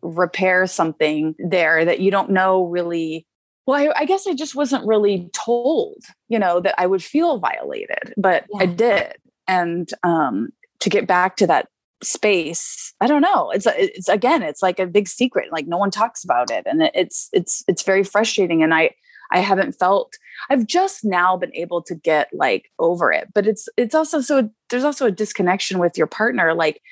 repair 0.03 0.67
something 0.67 1.35
there 1.39 1.85
that 1.85 2.01
you 2.01 2.11
don't 2.11 2.31
know 2.31 2.65
really 2.65 3.27
well 3.67 3.77
I, 3.77 4.01
I 4.01 4.05
guess 4.07 4.27
i 4.27 4.33
just 4.33 4.55
wasn't 4.55 4.87
really 4.87 5.29
told 5.35 6.03
you 6.29 6.39
know 6.39 6.61
that 6.61 6.81
i 6.81 6.87
would 6.87 7.05
feel 7.05 7.39
violated 7.39 8.15
but 8.17 8.45
i 8.59 8.65
did 8.65 9.13
and 9.47 9.89
um 10.03 10.49
to 10.81 10.89
get 10.89 11.07
back 11.07 11.37
to 11.37 11.47
that 11.47 11.69
space 12.03 12.93
i 13.01 13.07
don't 13.07 13.23
know 13.23 13.51
it's 13.51 13.67
it's 13.67 14.09
again 14.09 14.43
it's 14.43 14.63
like 14.63 14.79
a 14.79 14.87
big 14.87 15.09
secret 15.09 15.51
like 15.51 15.67
no 15.67 15.79
one 15.79 15.91
talks 15.91 16.23
about 16.23 16.51
it 16.51 16.63
and 16.67 16.91
it's 16.95 17.29
it's 17.33 17.65
it's 17.69 17.83
very 17.83 18.05
frustrating 18.05 18.63
and 18.63 18.75
i 18.75 18.91
i 19.33 19.39
haven't 19.41 19.73
felt 19.73 20.13
i've 20.51 20.67
just 20.67 21.05
now 21.05 21.37
been 21.37 21.55
able 21.55 21.83
to 21.83 21.95
get 21.95 22.29
like 22.35 22.71
over 22.79 23.11
it 23.11 23.29
but 23.35 23.47
it's 23.47 23.67
it's 23.79 23.95
also 23.95 24.21
so 24.21 24.49
there's 24.69 24.85
also 24.85 25.07
a 25.07 25.11
disconnection 25.11 25.79
with 25.79 25.97
your 25.97 26.07
partner 26.07 26.53
like 26.53 26.83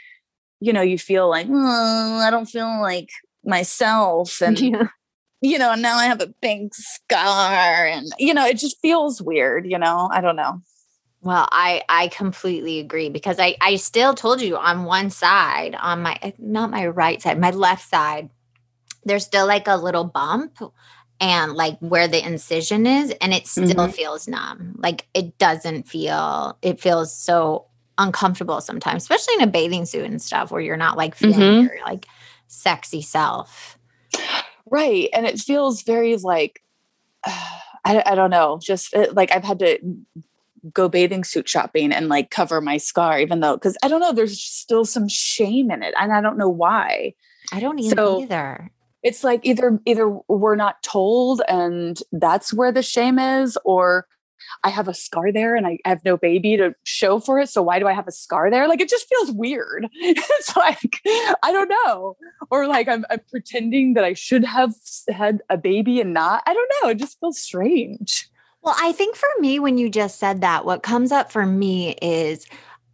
you 0.60 0.72
know 0.72 0.82
you 0.82 0.98
feel 0.98 1.28
like 1.28 1.46
oh, 1.50 2.18
i 2.22 2.30
don't 2.30 2.46
feel 2.46 2.80
like 2.80 3.10
myself 3.44 4.40
and 4.40 4.58
Yeah. 4.58 4.88
you 5.42 5.58
know 5.58 5.74
now 5.74 5.96
i 5.98 6.06
have 6.06 6.22
a 6.22 6.32
big 6.40 6.74
scar 6.74 7.86
and 7.86 8.06
you 8.18 8.32
know 8.32 8.46
it 8.46 8.56
just 8.56 8.80
feels 8.80 9.20
weird 9.20 9.66
you 9.66 9.78
know 9.78 10.08
i 10.12 10.22
don't 10.22 10.36
know 10.36 10.60
Well, 11.24 11.48
I 11.50 11.82
I 11.88 12.08
completely 12.08 12.80
agree 12.80 13.08
because 13.08 13.38
I 13.40 13.56
I 13.60 13.76
still 13.76 14.12
told 14.12 14.42
you 14.42 14.58
on 14.58 14.84
one 14.84 15.08
side 15.08 15.74
on 15.74 16.02
my 16.02 16.18
eh, 16.20 16.32
not 16.38 16.70
my 16.70 16.86
right 16.86 17.20
side, 17.20 17.40
my 17.40 17.50
left 17.50 17.88
side, 17.88 18.28
there's 19.04 19.24
still 19.24 19.46
like 19.46 19.68
a 19.68 19.76
little 19.76 20.04
bump 20.04 20.58
and 21.20 21.54
like 21.54 21.78
where 21.80 22.08
the 22.08 22.24
incision 22.26 22.86
is 22.86 23.12
and 23.22 23.34
it 23.34 23.46
still 23.48 23.88
Mhm. 23.88 23.94
feels 23.94 24.28
numb. 24.28 24.76
Like 24.78 25.08
it 25.14 25.38
doesn't 25.38 25.88
feel 25.88 26.58
it 26.62 26.80
feels 26.80 27.16
so 27.16 27.66
uncomfortable 27.98 28.60
sometimes, 28.60 29.04
especially 29.04 29.34
in 29.36 29.42
a 29.42 29.52
bathing 29.52 29.86
suit 29.86 30.04
and 30.06 30.22
stuff 30.22 30.50
where 30.52 30.60
you're 30.62 30.76
not 30.76 30.96
like 30.98 31.14
feeling 31.16 31.34
Mhm. 31.40 31.62
your 31.64 31.84
like 31.86 32.06
sexy 32.48 33.02
self. 33.02 33.78
right 34.70 35.10
and 35.14 35.26
it 35.26 35.38
feels 35.40 35.82
very 35.82 36.16
like 36.16 36.62
I, 37.26 38.02
I 38.06 38.14
don't 38.16 38.30
know 38.30 38.58
just 38.62 38.94
it, 38.94 39.14
like 39.14 39.32
i've 39.32 39.44
had 39.44 39.60
to 39.60 39.78
go 40.72 40.88
bathing 40.88 41.24
suit 41.24 41.48
shopping 41.48 41.92
and 41.92 42.08
like 42.08 42.30
cover 42.30 42.60
my 42.60 42.76
scar 42.76 43.18
even 43.20 43.40
though 43.40 43.54
because 43.56 43.76
i 43.82 43.88
don't 43.88 44.00
know 44.00 44.12
there's 44.12 44.40
still 44.40 44.84
some 44.84 45.08
shame 45.08 45.70
in 45.70 45.82
it 45.82 45.94
and 46.00 46.12
i 46.12 46.20
don't 46.20 46.38
know 46.38 46.48
why. 46.48 47.12
I 47.52 47.60
don't 47.60 47.78
even 47.78 47.96
So- 47.96 48.22
either. 48.22 48.70
it's 49.02 49.22
like 49.22 49.40
either 49.44 49.78
either 49.84 50.08
we're 50.28 50.56
not 50.56 50.82
told 50.82 51.42
and 51.48 51.98
that's 52.12 52.54
where 52.54 52.72
the 52.72 52.82
shame 52.82 53.18
is 53.18 53.58
or 53.64 54.06
i 54.62 54.68
have 54.70 54.88
a 54.88 54.94
scar 54.94 55.30
there 55.32 55.54
and 55.56 55.66
i 55.66 55.78
have 55.84 56.04
no 56.04 56.16
baby 56.16 56.56
to 56.56 56.74
show 56.84 57.18
for 57.18 57.38
it 57.38 57.48
so 57.50 57.62
why 57.62 57.78
do 57.78 57.86
i 57.86 57.92
have 57.92 58.08
a 58.08 58.12
scar 58.12 58.50
there? 58.50 58.66
Like 58.68 58.80
it 58.80 58.88
just 58.88 59.08
feels 59.08 59.32
weird. 59.32 59.86
It's 59.96 60.56
like 60.56 61.00
i 61.42 61.52
don't 61.52 61.68
know. 61.68 62.16
Or 62.50 62.66
like 62.66 62.88
i'm, 62.88 63.04
I'm 63.10 63.20
pretending 63.30 63.94
that 63.94 64.04
i 64.04 64.14
should 64.14 64.44
have 64.44 64.72
had 65.08 65.40
a 65.50 65.56
baby 65.58 66.00
and 66.00 66.14
not. 66.14 66.42
I 66.46 66.54
don't 66.54 66.70
know 66.82 66.88
it 66.90 66.96
just 66.98 67.18
feels 67.20 67.38
strange 67.38 68.28
Well, 68.64 68.74
I 68.80 68.92
think 68.92 69.14
for 69.14 69.28
me, 69.40 69.58
when 69.58 69.76
you 69.76 69.90
just 69.90 70.18
said 70.18 70.40
that, 70.40 70.64
what 70.64 70.82
comes 70.82 71.12
up 71.12 71.30
for 71.30 71.44
me 71.44 71.92
is 72.00 72.46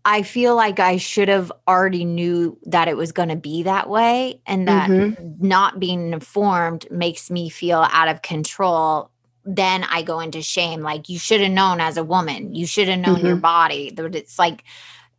I 0.04 0.22
feel 0.22 0.56
like 0.56 0.80
I 0.80 0.96
should 0.96 1.28
have 1.28 1.52
already 1.68 2.04
knew 2.04 2.58
that 2.64 2.88
it 2.88 2.96
was 2.96 3.12
going 3.12 3.28
to 3.28 3.36
be 3.36 3.62
that 3.62 3.88
way 3.88 4.40
and 4.46 4.66
that 4.66 4.90
mm-hmm. 4.90 5.46
not 5.46 5.78
being 5.78 6.12
informed 6.12 6.90
makes 6.90 7.30
me 7.30 7.50
feel 7.50 7.86
out 7.90 8.08
of 8.08 8.22
control. 8.22 9.10
Then 9.44 9.84
I 9.84 10.02
go 10.02 10.18
into 10.18 10.42
shame. 10.42 10.80
Like 10.80 11.08
you 11.08 11.20
should 11.20 11.40
have 11.40 11.52
known 11.52 11.80
as 11.80 11.96
a 11.96 12.04
woman, 12.04 12.54
you 12.54 12.66
should 12.66 12.88
have 12.88 12.98
known 12.98 13.20
your 13.20 13.34
mm-hmm. 13.34 13.40
body. 13.40 13.90
That 13.90 14.16
It's 14.16 14.38
like 14.38 14.64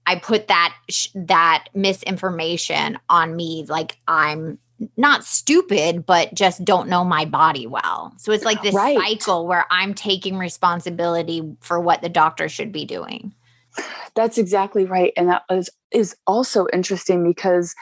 I 0.06 0.16
put 0.16 0.48
that 0.48 0.76
sh- 0.90 1.08
that 1.16 1.70
misinformation 1.74 2.98
on 3.08 3.36
me. 3.36 3.66
Like 3.70 4.00
I'm 4.08 4.58
not 4.98 5.24
stupid, 5.24 6.06
but 6.06 6.34
just 6.34 6.64
don't 6.66 6.90
know 6.90 7.04
my 7.04 7.26
body 7.26 7.68
well. 7.68 8.14
So 8.18 8.32
it's 8.32 8.46
like 8.46 8.62
this 8.62 8.76
Right. 8.76 8.98
cycle 8.98 9.48
where 9.48 9.66
I'm 9.70 9.94
taking 9.94 10.38
responsibility 10.38 11.42
for 11.62 11.80
what 11.80 12.02
the 12.02 12.10
doctor 12.10 12.50
should 12.50 12.72
be 12.72 12.86
doing. 12.86 13.34
That's 14.16 14.38
exactly 14.38 14.86
right. 14.86 15.14
And 15.16 15.30
that 15.30 15.44
is 15.50 15.70
is 15.92 16.16
also 16.28 16.68
interesting 16.74 17.24
because 17.24 17.74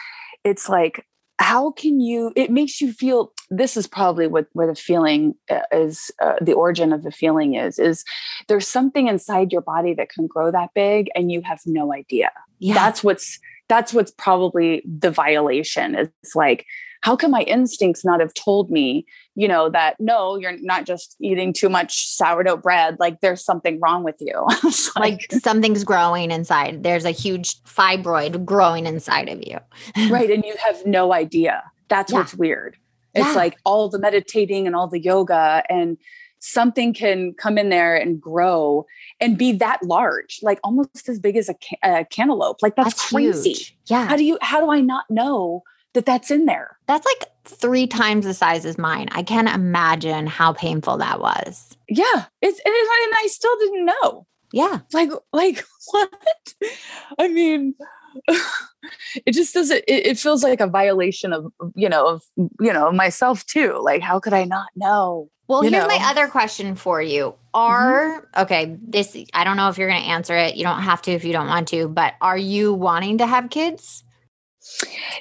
it's 0.43 0.69
like 0.69 1.05
how 1.39 1.71
can 1.71 2.01
you 2.01 2.31
it 2.35 2.51
makes 2.51 2.81
you 2.81 2.91
feel 2.91 3.31
this 3.49 3.77
is 3.77 3.87
probably 3.87 4.27
what 4.27 4.47
where 4.53 4.67
the 4.67 4.75
feeling 4.75 5.33
uh, 5.49 5.61
is 5.71 6.11
uh, 6.21 6.35
the 6.41 6.53
origin 6.53 6.91
of 6.91 7.03
the 7.03 7.11
feeling 7.11 7.55
is 7.55 7.79
is 7.79 8.03
there's 8.47 8.67
something 8.67 9.07
inside 9.07 9.51
your 9.51 9.61
body 9.61 9.93
that 9.93 10.09
can 10.09 10.27
grow 10.27 10.51
that 10.51 10.69
big 10.75 11.07
and 11.15 11.31
you 11.31 11.41
have 11.41 11.61
no 11.65 11.93
idea 11.93 12.29
Yeah. 12.59 12.73
that's 12.73 13.03
what's 13.03 13.39
that's 13.69 13.93
what's 13.93 14.11
probably 14.11 14.83
the 14.85 15.11
violation 15.11 15.95
it's 15.95 16.35
like 16.35 16.65
how 17.01 17.15
can 17.15 17.31
my 17.31 17.41
instincts 17.43 18.03
not 18.03 18.19
have 18.19 18.33
told 18.33 18.69
me 18.69 19.05
you 19.35 19.47
know 19.47 19.69
that 19.69 19.95
no 19.99 20.35
you're 20.37 20.57
not 20.61 20.85
just 20.85 21.15
eating 21.21 21.53
too 21.53 21.69
much 21.69 22.07
sourdough 22.07 22.57
bread 22.57 22.97
like 22.99 23.21
there's 23.21 23.43
something 23.43 23.79
wrong 23.79 24.03
with 24.03 24.15
you 24.19 24.45
It's 24.63 24.95
like 24.95 25.31
something's 25.41 25.83
growing 25.83 26.31
inside. 26.31 26.83
There's 26.83 27.05
a 27.05 27.11
huge 27.11 27.61
fibroid 27.63 28.43
growing 28.45 28.85
inside 28.85 29.29
of 29.29 29.39
you. 29.45 29.57
right 30.09 30.29
and 30.29 30.43
you 30.43 30.55
have 30.65 30.85
no 30.85 31.13
idea 31.13 31.63
that's 31.87 32.11
Yeah. 32.11 32.19
what's 32.19 32.35
weird 32.35 32.77
it's 33.15 33.27
Yeah. 33.27 33.33
like 33.33 33.57
all 33.65 33.89
the 33.89 33.99
meditating 33.99 34.67
and 34.67 34.75
all 34.75 34.87
the 34.87 34.99
yoga 35.01 35.63
and 35.69 35.97
something 36.41 36.93
can 36.93 37.33
come 37.33 37.57
in 37.57 37.67
there 37.69 37.95
and 37.95 38.21
grow 38.21 38.85
and 39.19 39.37
be 39.37 39.51
that 39.53 39.81
large 39.83 40.39
like 40.41 40.59
almost 40.63 41.09
as 41.09 41.19
big 41.19 41.35
as 41.35 41.49
a, 41.49 41.53
ca- 41.55 41.77
a 42.01 42.05
cantaloupe 42.05 42.61
like 42.61 42.75
that's, 42.75 43.09
crazy 43.09 43.49
huge. 43.49 43.77
Yeah. 43.87 44.05
how 44.07 44.15
do 44.15 44.23
you 44.23 44.37
how 44.41 44.61
do 44.61 44.71
i 44.71 44.79
not 44.79 45.03
know 45.09 45.63
that 45.93 46.05
that's 46.05 46.29
in 46.31 46.45
there 46.45 46.77
That's 46.87 47.05
like 47.05 47.29
three 47.45 47.87
times 47.87 48.25
the 48.25 48.33
size 48.33 48.65
as 48.65 48.77
mine. 48.77 49.07
I 49.11 49.23
can't 49.23 49.49
imagine 49.49 50.27
how 50.27 50.53
painful 50.53 50.97
that 50.97 51.19
was. 51.19 51.75
yeah 51.87 52.25
it's 52.41 52.59
and, 52.59 52.73
it's, 52.75 52.89
and 53.05 53.13
i 53.17 53.27
still 53.27 53.55
didn't 53.59 53.85
know 53.85 54.25
Yeah. 54.53 54.79
like 54.93 55.09
like 55.33 55.63
what 55.91 56.13
i 57.17 57.27
mean 57.27 57.73
it 59.25 59.31
just 59.33 59.53
doesn't 59.53 59.83
it, 59.87 60.05
it 60.07 60.19
feels 60.19 60.43
like 60.43 60.59
a 60.61 60.67
violation 60.67 61.33
of 61.33 61.51
you 61.75 61.89
know 61.89 62.07
of 62.07 62.23
you 62.59 62.73
know 62.73 62.91
myself 62.91 63.45
too 63.45 63.79
like 63.83 64.01
how 64.01 64.19
could 64.19 64.33
i 64.33 64.43
not 64.45 64.67
know 64.75 65.29
Well, 65.47 65.63
You 65.63 65.69
here's 65.71 65.87
my 65.87 65.95
know. 65.95 65.99
Mm-hmm. 65.99 66.09
other 66.11 66.27
question 66.27 66.75
for 66.75 67.01
you. 67.01 67.33
Are 67.55 68.27
okay, 68.37 68.77
this 68.87 69.17
I 69.33 69.43
don't 69.43 69.57
know 69.57 69.69
if 69.69 69.77
you're 69.79 69.89
going 69.89 70.03
to 70.03 70.07
answer 70.09 70.35
it. 70.37 70.55
You 70.55 70.63
don't 70.63 70.83
have 70.83 71.01
to 71.03 71.11
if 71.11 71.25
you 71.25 71.33
don't 71.33 71.47
want 71.47 71.67
to, 71.69 71.87
but 71.87 72.13
are 72.21 72.37
you 72.37 72.73
wanting 72.75 73.17
to 73.17 73.25
have 73.25 73.49
kids? 73.49 74.03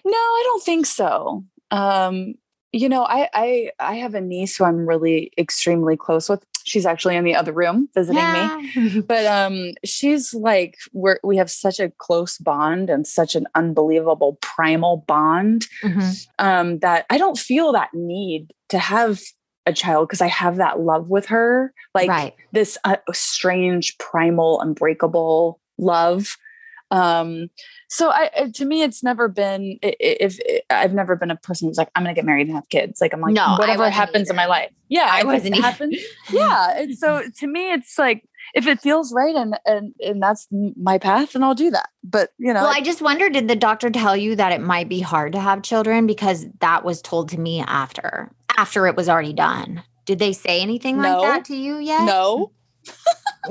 No 0.05 0.13
i 0.17 0.43
don't 0.45 0.63
think 0.63 0.87
so 0.87 1.45
um 1.71 2.35
you 2.73 2.89
know 2.89 3.05
i 3.05 3.29
i 3.35 3.71
i 3.81 3.95
have 3.95 4.15
a 4.15 4.21
niece 4.21 4.57
who 4.57 4.65
i'm 4.65 4.87
really 4.87 5.33
extremely 5.39 5.97
close 5.97 6.29
with 6.29 6.45
she's 6.65 6.85
actually 6.87 7.17
in 7.17 7.25
the 7.25 7.35
other 7.35 7.53
room 7.53 7.89
visiting 7.95 8.31
me 8.33 8.49
me. 8.49 9.01
but 9.09 9.25
um 9.27 9.73
she's 9.85 10.35
like 10.35 10.77
we're 10.93 11.19
we 11.25 11.37
have 11.37 11.51
such 11.51 11.81
a 11.81 11.91
close 11.99 12.37
bond 12.39 12.91
and 12.91 13.07
such 13.07 13.35
an 13.35 13.47
unbelievable 13.55 14.39
primal 14.43 14.99
bond 15.07 15.67
Mhm. 15.83 16.27
um 16.39 16.79
that 16.81 17.07
i 17.11 17.17
don't 17.19 17.39
feel 17.39 17.73
that 17.73 17.91
need 17.95 18.53
to 18.69 18.79
have 18.79 19.21
a 19.67 19.73
child 19.73 20.09
because 20.09 20.21
i 20.21 20.27
have 20.27 20.57
that 20.57 20.81
love 20.81 21.09
with 21.09 21.27
her 21.27 21.73
like 21.95 22.09
right. 22.09 22.35
this 22.53 22.77
uh, 22.85 22.97
strange 23.13 23.97
primal 23.99 24.61
unbreakable 24.61 25.61
love 25.79 26.37
um 26.91 27.49
so 27.89 28.11
i 28.11 28.31
uh, 28.39 28.47
to 28.55 28.65
me 28.65 28.83
it's 28.83 29.03
never 29.03 29.29
been 29.29 29.79
if, 29.83 30.39
if 30.41 30.63
i've 30.71 30.93
never 30.93 31.17
been 31.17 31.31
a 31.31 31.37
person 31.37 31.69
who's 31.69 31.79
like 31.79 31.91
i'm 31.95 32.03
gonna 32.05 32.15
get 32.15 32.25
married 32.25 32.47
and 32.47 32.55
have 32.55 32.69
kids 32.69 33.01
like 33.01 33.13
i'm 33.13 33.21
like 33.21 33.33
No, 33.35 33.57
whatever 33.59 33.89
happens 33.91 34.31
in 34.31 34.37
my 34.37 34.47
life 34.47 34.71
yeah 34.89 35.09
I 35.11 35.25
wasn't 35.25 35.57
either. 35.57 35.63
happens 35.67 35.97
yeah 36.31 36.79
and 36.79 36.97
so 36.97 37.23
to 37.39 37.47
me 37.47 37.73
it's 37.73 37.99
like 37.99 38.25
if 38.55 38.67
it 38.67 38.81
feels 38.81 39.13
right 39.13 39.35
and 39.35 39.59
and 39.67 39.95
and 40.01 40.23
that's 40.23 40.47
my 40.77 40.99
path 40.99 41.35
and 41.35 41.45
i'll 41.45 41.55
do 41.55 41.71
that 41.71 41.89
but 42.05 42.31
you 42.39 42.53
know 42.53 42.63
Well, 42.63 42.73
I 42.75 42.81
just 42.81 43.03
wonder 43.03 43.29
did 43.31 43.49
the 43.49 43.57
doctor 43.57 43.91
tell 43.91 44.17
you 44.17 44.37
that 44.37 44.53
it 44.53 44.61
might 44.61 44.89
be 44.89 45.01
hard 45.01 45.33
to 45.33 45.41
have 45.41 45.63
children 45.63 46.07
because 46.07 46.47
that 46.61 46.85
was 46.85 47.03
told 47.03 47.29
to 47.31 47.41
me 47.41 47.61
after 47.67 48.31
after 48.57 48.87
it 48.87 48.97
was 48.97 49.09
already 49.09 49.33
done. 49.33 49.83
Did 50.05 50.19
they 50.19 50.33
say 50.33 50.61
anything 50.63 51.01
No. 51.01 51.21
like 51.21 51.23
that 51.23 51.45
to 51.47 51.57
you 51.57 51.77
yet? 51.79 52.05
no 52.05 52.51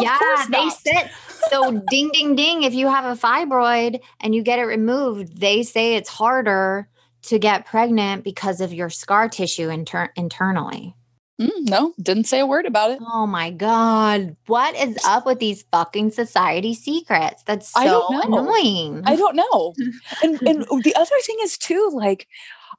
yeah, 0.00 0.46
they 0.50 0.68
said 0.70 1.10
so. 1.50 1.82
ding, 1.88 2.10
ding, 2.12 2.34
ding. 2.36 2.62
If 2.62 2.74
you 2.74 2.88
have 2.88 3.04
a 3.04 3.20
fibroid 3.20 4.00
and 4.20 4.34
you 4.34 4.42
get 4.42 4.58
it 4.58 4.64
removed, 4.64 5.40
they 5.40 5.62
say 5.62 5.94
it's 5.94 6.08
harder 6.08 6.88
to 7.22 7.38
get 7.38 7.66
pregnant 7.66 8.24
because 8.24 8.60
of 8.60 8.72
your 8.72 8.90
scar 8.90 9.28
tissue 9.28 9.68
inter- 9.68 10.12
internally. 10.16 10.94
Mm, 11.40 11.68
no, 11.68 11.92
didn't 12.00 12.24
say 12.24 12.40
a 12.40 12.46
word 12.46 12.64
about 12.64 12.92
it. 12.92 12.98
Oh 13.02 13.26
my 13.26 13.50
God. 13.50 14.36
What 14.46 14.74
is 14.74 14.96
up 15.04 15.26
with 15.26 15.38
these 15.38 15.64
fucking 15.70 16.12
society 16.12 16.72
secrets? 16.72 17.42
That's 17.42 17.70
so 17.70 18.06
annoying. 18.22 19.02
I 19.04 19.16
don't 19.16 19.36
know. 19.36 19.74
and 20.22 20.40
and 20.46 20.82
the 20.82 20.94
other 20.94 21.16
thing 21.22 21.36
is 21.42 21.58
too, 21.58 21.90
like 21.92 22.26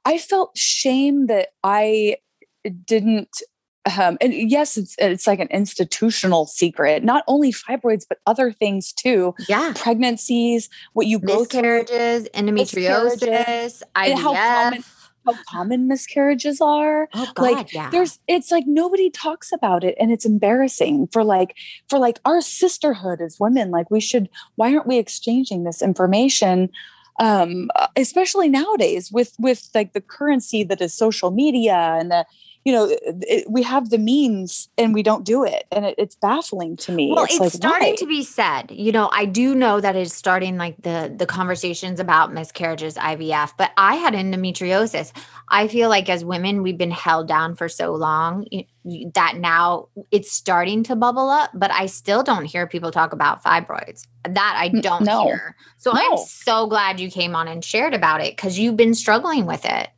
I 0.04 0.18
felt 0.18 0.56
shame 0.56 1.26
that 1.26 1.50
I 1.62 2.16
didn't 2.84 3.42
um, 3.96 4.18
and 4.20 4.32
yes, 4.34 4.76
it's 4.76 4.96
it's 4.98 5.26
like 5.26 5.38
an 5.38 5.48
institutional 5.48 6.46
secret. 6.46 7.04
Not 7.04 7.24
only 7.26 7.52
fibroids, 7.52 8.04
but 8.08 8.18
other 8.26 8.52
things 8.52 8.92
too. 8.92 9.34
Yeah, 9.48 9.72
pregnancies, 9.76 10.68
what 10.92 11.06
you 11.06 11.18
go 11.18 11.44
through, 11.44 11.84
miscarriages, 11.84 12.28
endometriosis, 12.34 13.82
IVF. 13.94 14.14
How 14.14 14.34
common, 14.34 14.84
how 15.26 15.42
common 15.48 15.88
miscarriages 15.88 16.60
are. 16.60 17.08
Oh 17.14 17.30
God, 17.34 17.42
like 17.42 17.72
yeah. 17.72 17.90
there's 17.90 18.18
it's 18.26 18.50
like 18.50 18.64
nobody 18.66 19.10
talks 19.10 19.52
about 19.52 19.84
it 19.84 19.94
and 20.00 20.10
it's 20.10 20.24
embarrassing 20.24 21.08
for 21.08 21.24
like 21.24 21.56
for 21.88 21.98
like 21.98 22.18
our 22.24 22.40
sisterhood 22.40 23.20
as 23.20 23.38
women. 23.38 23.70
Like 23.70 23.90
we 23.90 24.00
should 24.00 24.28
why 24.56 24.72
aren't 24.74 24.86
we 24.86 24.98
exchanging 24.98 25.64
this 25.64 25.82
information? 25.82 26.70
Um, 27.20 27.68
especially 27.96 28.48
nowadays 28.48 29.10
with 29.10 29.34
with 29.38 29.68
like 29.74 29.92
the 29.92 30.00
currency 30.00 30.62
that 30.64 30.80
is 30.80 30.94
social 30.94 31.30
media 31.30 31.96
and 31.98 32.10
the 32.10 32.24
you 32.64 32.72
know 32.72 32.88
it, 33.02 33.50
we 33.50 33.62
have 33.62 33.90
the 33.90 33.98
means 33.98 34.68
and 34.76 34.92
we 34.92 35.02
don't 35.02 35.24
do 35.24 35.44
it 35.44 35.64
and 35.72 35.86
it, 35.86 35.94
it's 35.96 36.14
baffling 36.16 36.76
to 36.76 36.92
me 36.92 37.12
well 37.14 37.24
it's, 37.24 37.34
it's 37.34 37.40
like, 37.40 37.52
starting 37.52 37.88
why? 37.90 37.96
to 37.96 38.06
be 38.06 38.22
said 38.22 38.70
you 38.70 38.92
know 38.92 39.08
i 39.12 39.24
do 39.24 39.54
know 39.54 39.80
that 39.80 39.96
it's 39.96 40.14
starting 40.14 40.56
like 40.56 40.76
the 40.82 41.12
the 41.16 41.26
conversations 41.26 42.00
about 42.00 42.32
miscarriages 42.32 42.94
ivf 42.96 43.52
but 43.56 43.70
i 43.76 43.94
had 43.94 44.14
endometriosis 44.14 45.12
i 45.48 45.68
feel 45.68 45.88
like 45.88 46.08
as 46.08 46.24
women 46.24 46.62
we've 46.62 46.78
been 46.78 46.90
held 46.90 47.28
down 47.28 47.54
for 47.54 47.68
so 47.68 47.92
long 47.92 48.46
that 49.14 49.36
now 49.36 49.88
it's 50.10 50.32
starting 50.32 50.82
to 50.82 50.96
bubble 50.96 51.28
up 51.30 51.50
but 51.54 51.70
i 51.70 51.86
still 51.86 52.22
don't 52.22 52.44
hear 52.44 52.66
people 52.66 52.90
talk 52.90 53.12
about 53.12 53.42
fibroids 53.42 54.06
that 54.24 54.54
i 54.58 54.68
don't 54.80 55.04
no. 55.04 55.24
hear 55.24 55.56
so 55.78 55.92
no. 55.92 56.00
i'm 56.00 56.18
so 56.18 56.66
glad 56.66 56.98
you 57.00 57.10
came 57.10 57.34
on 57.34 57.48
and 57.48 57.64
shared 57.64 57.94
about 57.94 58.20
it 58.20 58.36
because 58.36 58.58
you've 58.58 58.76
been 58.76 58.94
struggling 58.94 59.46
with 59.46 59.64
it 59.64 59.88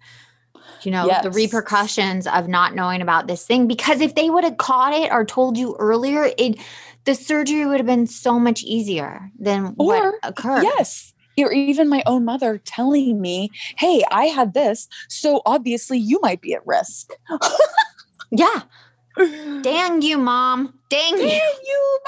you 0.85 0.91
know, 0.91 1.07
yes. 1.07 1.23
the 1.23 1.31
repercussions 1.31 2.27
of 2.27 2.49
not 2.49 2.75
knowing 2.75 3.03
about 3.03 3.27
this 3.27 3.47
thing. 3.47 3.67
Because 3.67 4.01
if 4.01 4.15
they 4.15 4.31
would 4.31 4.45
have 4.45 4.57
caught 4.57 4.93
it 4.93 5.13
or 5.13 5.25
told 5.25 5.57
you 5.57 5.77
earlier, 5.79 6.31
it 6.39 6.59
the 7.05 7.15
surgery 7.15 7.67
would 7.67 7.79
have 7.79 7.87
been 7.87 8.07
so 8.07 8.39
much 8.39 8.63
easier 8.63 9.31
than 9.39 9.75
or, 9.79 9.87
what 9.87 10.15
occurred. 10.23 10.63
Yes. 10.63 11.15
Or 11.39 11.53
even 11.53 11.89
my 11.89 12.03
own 12.05 12.25
mother 12.27 12.59
telling 12.59 13.21
me, 13.21 13.51
hey, 13.79 14.03
I 14.11 14.27
had 14.27 14.53
this. 14.53 14.89
So 15.09 15.41
obviously 15.47 15.99
you 15.99 16.21
might 16.21 16.43
be 16.43 16.53
at 16.53 16.67
risk. 16.67 17.13
yeah. 18.31 18.63
Dang 19.63 20.03
you, 20.03 20.19
mom. 20.19 20.79
Dang, 20.89 21.17
Dang 21.17 21.29
you. 21.29 21.55
you, 21.67 21.99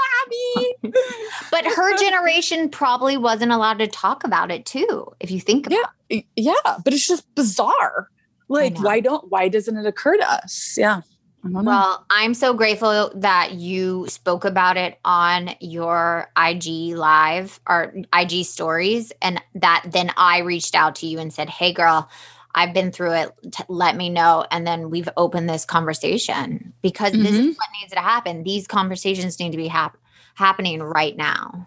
mommy. 0.53 0.93
but 1.51 1.65
her 1.65 1.97
generation 1.97 2.69
probably 2.69 3.17
wasn't 3.17 3.53
allowed 3.53 3.79
to 3.79 3.87
talk 3.87 4.25
about 4.25 4.51
it 4.51 4.67
too, 4.67 5.13
if 5.21 5.31
you 5.31 5.41
think 5.41 5.67
about 5.67 5.79
yeah. 6.09 6.19
it. 6.19 6.25
Yeah. 6.37 6.77
But 6.85 6.93
it's 6.93 7.07
just 7.07 7.33
bizarre. 7.35 8.09
Like, 8.53 8.79
why 8.81 9.01
don't, 9.01 9.31
why 9.31 9.49
doesn't 9.49 9.77
it 9.77 9.87
occur 9.87 10.17
to 10.17 10.31
us? 10.31 10.77
Yeah. 10.79 11.03
Well, 11.45 12.07
I'm 12.09 12.35
so 12.35 12.55
grateful 12.55 13.11
that 13.17 13.55
you 13.55 14.07
spoke 14.09 14.45
about 14.45 14.77
it 14.77 15.01
on 15.05 15.57
your 15.61 16.31
IG 16.37 16.95
live 16.95 17.59
or 17.69 17.93
IG 18.15 18.45
stories, 18.45 19.13
and 19.21 19.43
that 19.57 19.85
then 19.85 20.13
I 20.17 20.39
reached 20.39 20.77
out 20.77 20.95
to 20.97 21.07
you 21.07 21.19
and 21.19 21.33
said, 21.33 21.51
Hey, 21.51 21.73
girl, 21.73 22.09
I've 22.55 22.73
been 22.73 22.93
through 22.93 23.15
it. 23.15 23.33
T- 23.51 23.65
let 23.69 23.97
me 23.97 24.09
know. 24.09 24.47
And 24.51 24.67
then 24.67 24.91
we've 24.91 25.09
opened 25.17 25.49
this 25.49 25.65
conversation 25.65 26.73
because 26.81 27.13
mm-hmm. 27.13 27.23
this 27.23 27.33
is 27.33 27.39
mm-hmm. 27.39 27.49
what 27.49 27.69
needs 27.81 27.93
to 27.93 28.01
happen. 28.01 28.45
These 28.45 28.69
conversations 28.69 29.41
need 29.41 29.51
to 29.51 29.57
be 29.57 29.69
hap- 29.69 29.99
happening 30.35 30.81
right 30.81 31.17
now. 31.17 31.67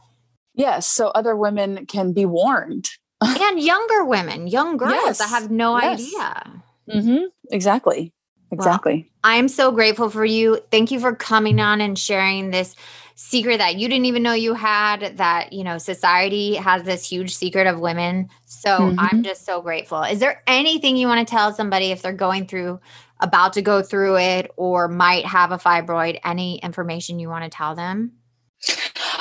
Yes. 0.54 0.88
So 0.88 1.08
other 1.08 1.36
women 1.36 1.86
can 1.86 2.14
be 2.14 2.26
warned. 2.26 2.90
and 3.22 3.60
younger 3.60 4.06
women, 4.06 4.48
young 4.48 4.78
girls 4.78 4.94
yes. 4.94 5.18
that 5.18 5.30
have 5.30 5.50
no 5.50 5.78
yes. 5.80 6.00
idea. 6.00 6.64
Mm-hmm. 6.90 7.26
Exactly. 7.52 8.14
Exactly. 8.52 9.12
I'm 9.24 9.48
so 9.48 9.72
grateful 9.72 10.10
for 10.10 10.24
you. 10.24 10.60
Thank 10.72 10.92
you 10.92 11.00
for 11.00 11.16
coming 11.16 11.60
on 11.60 11.82
and 11.82 11.98
sharing 11.98 12.52
this 12.52 12.76
secret 13.16 13.58
that 13.58 13.76
you 13.76 13.88
didn't 13.88 14.06
even 14.06 14.24
know 14.24 14.34
you 14.34 14.54
had 14.54 15.18
that, 15.18 15.52
you 15.52 15.64
know, 15.64 15.78
society 15.78 16.56
has 16.56 16.84
this 16.84 17.10
huge 17.10 17.36
secret 17.36 17.66
of 17.66 17.80
women. 17.80 18.30
So 18.46 18.70
mm-hmm. 18.70 19.00
I'm 19.00 19.24
just 19.24 19.46
so 19.46 19.62
grateful. 19.62 20.04
Is 20.04 20.20
there 20.20 20.44
anything 20.48 20.96
you 20.96 21.08
want 21.08 21.26
to 21.26 21.32
tell 21.32 21.54
somebody 21.54 21.92
if 21.92 22.02
they're 22.02 22.14
going 22.14 22.46
through, 22.48 22.80
about 23.20 23.54
to 23.54 23.62
go 23.62 23.82
through 23.82 24.18
it, 24.18 24.52
or 24.58 24.88
might 24.88 25.26
have 25.26 25.52
a 25.52 25.58
fibroid? 25.58 26.20
Any 26.24 26.60
information 26.60 27.20
you 27.20 27.30
want 27.30 27.46
to 27.46 27.50
tell 27.50 27.74
them? 27.74 28.12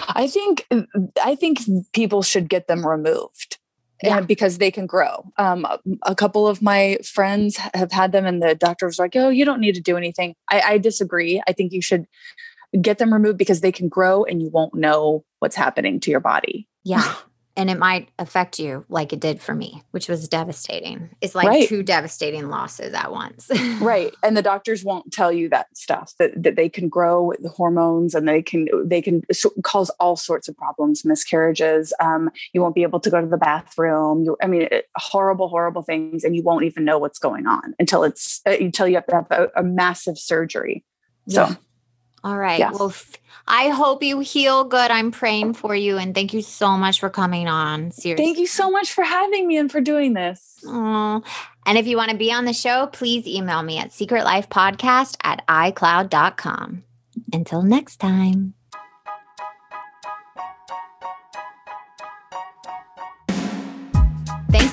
I 0.08 0.26
think 0.26 0.66
I 1.22 1.34
think 1.34 1.60
people 1.92 2.22
should 2.22 2.48
get 2.48 2.66
them 2.66 2.86
removed 2.86 3.58
yeah. 4.02 4.20
because 4.20 4.58
they 4.58 4.70
can 4.70 4.86
grow. 4.86 5.24
Um, 5.36 5.66
a 6.02 6.14
couple 6.14 6.46
of 6.48 6.62
my 6.62 6.98
friends 7.04 7.56
have 7.74 7.92
had 7.92 8.12
them, 8.12 8.26
and 8.26 8.42
the 8.42 8.54
doctor 8.54 8.86
was 8.86 8.98
like, 8.98 9.16
"Oh, 9.16 9.28
you 9.28 9.44
don't 9.44 9.60
need 9.60 9.74
to 9.74 9.80
do 9.80 9.96
anything." 9.96 10.34
I, 10.50 10.60
I 10.60 10.78
disagree. 10.78 11.42
I 11.46 11.52
think 11.52 11.72
you 11.72 11.82
should 11.82 12.06
get 12.80 12.98
them 12.98 13.12
removed 13.12 13.38
because 13.38 13.60
they 13.60 13.72
can 13.72 13.88
grow, 13.88 14.24
and 14.24 14.42
you 14.42 14.50
won't 14.50 14.74
know 14.74 15.24
what's 15.38 15.56
happening 15.56 16.00
to 16.00 16.10
your 16.10 16.20
body. 16.20 16.68
Yeah. 16.84 17.14
and 17.56 17.70
it 17.70 17.78
might 17.78 18.08
affect 18.18 18.58
you 18.58 18.84
like 18.88 19.12
it 19.12 19.20
did 19.20 19.40
for 19.40 19.54
me, 19.54 19.82
which 19.92 20.08
was 20.08 20.28
devastating. 20.28 21.10
It's 21.20 21.34
like 21.34 21.46
right. 21.46 21.68
two 21.68 21.82
devastating 21.82 22.48
losses 22.48 22.92
at 22.94 23.12
once. 23.12 23.48
right. 23.80 24.12
And 24.22 24.36
the 24.36 24.42
doctors 24.42 24.84
won't 24.84 25.12
tell 25.12 25.30
you 25.30 25.48
that 25.50 25.76
stuff 25.76 26.14
that, 26.18 26.30
that 26.42 26.56
they 26.56 26.68
can 26.68 26.88
grow 26.88 27.22
with 27.22 27.42
the 27.42 27.48
hormones 27.48 28.14
and 28.14 28.26
they 28.26 28.42
can 28.42 28.66
they 28.84 29.00
can 29.00 29.22
cause 29.62 29.90
all 30.00 30.16
sorts 30.16 30.48
of 30.48 30.56
problems, 30.56 31.04
miscarriages. 31.04 31.92
Um, 32.00 32.30
you 32.52 32.60
won't 32.60 32.74
be 32.74 32.82
able 32.82 33.00
to 33.00 33.10
go 33.10 33.20
to 33.20 33.26
the 33.26 33.36
bathroom. 33.36 34.24
You, 34.24 34.36
I 34.42 34.48
mean, 34.48 34.62
it, 34.62 34.88
horrible, 34.96 35.48
horrible 35.48 35.82
things, 35.82 36.24
and 36.24 36.34
you 36.34 36.42
won't 36.42 36.64
even 36.64 36.84
know 36.84 36.98
what's 36.98 37.18
going 37.18 37.46
on 37.46 37.74
until 37.78 38.02
it's 38.02 38.40
uh, 38.46 38.56
until 38.60 38.88
you 38.88 38.96
have 38.96 39.06
to 39.06 39.14
have 39.14 39.26
a, 39.30 39.48
a 39.56 39.62
massive 39.62 40.18
surgery. 40.18 40.84
So. 41.28 41.56
All 42.24 42.36
right. 42.36 42.58
Yeah. 42.58 42.72
Well, 42.72 42.88
f- 42.88 43.12
I 43.46 43.68
hope 43.68 44.02
you 44.02 44.20
heal 44.20 44.64
good. 44.64 44.90
I'm 44.90 45.10
praying 45.12 45.54
for 45.54 45.76
you. 45.76 45.98
And 45.98 46.14
thank 46.14 46.32
you 46.32 46.40
so 46.40 46.76
much 46.78 46.98
for 46.98 47.10
coming 47.10 47.46
on. 47.46 47.90
Seriously. 47.90 48.24
Thank 48.24 48.38
you 48.38 48.46
so 48.46 48.70
much 48.70 48.92
for 48.92 49.04
having 49.04 49.46
me 49.46 49.58
and 49.58 49.70
for 49.70 49.82
doing 49.82 50.14
this. 50.14 50.64
Oh, 50.66 51.22
and 51.66 51.78
if 51.78 51.86
you 51.86 51.96
want 51.98 52.10
to 52.10 52.16
be 52.16 52.32
on 52.32 52.46
the 52.46 52.54
show, 52.54 52.86
please 52.86 53.26
email 53.26 53.62
me 53.62 53.78
at 53.78 53.90
secretlifepodcast 53.90 55.16
at 55.22 55.46
icloud.com. 55.46 56.84
Until 57.32 57.62
next 57.62 57.96
time. 57.98 58.54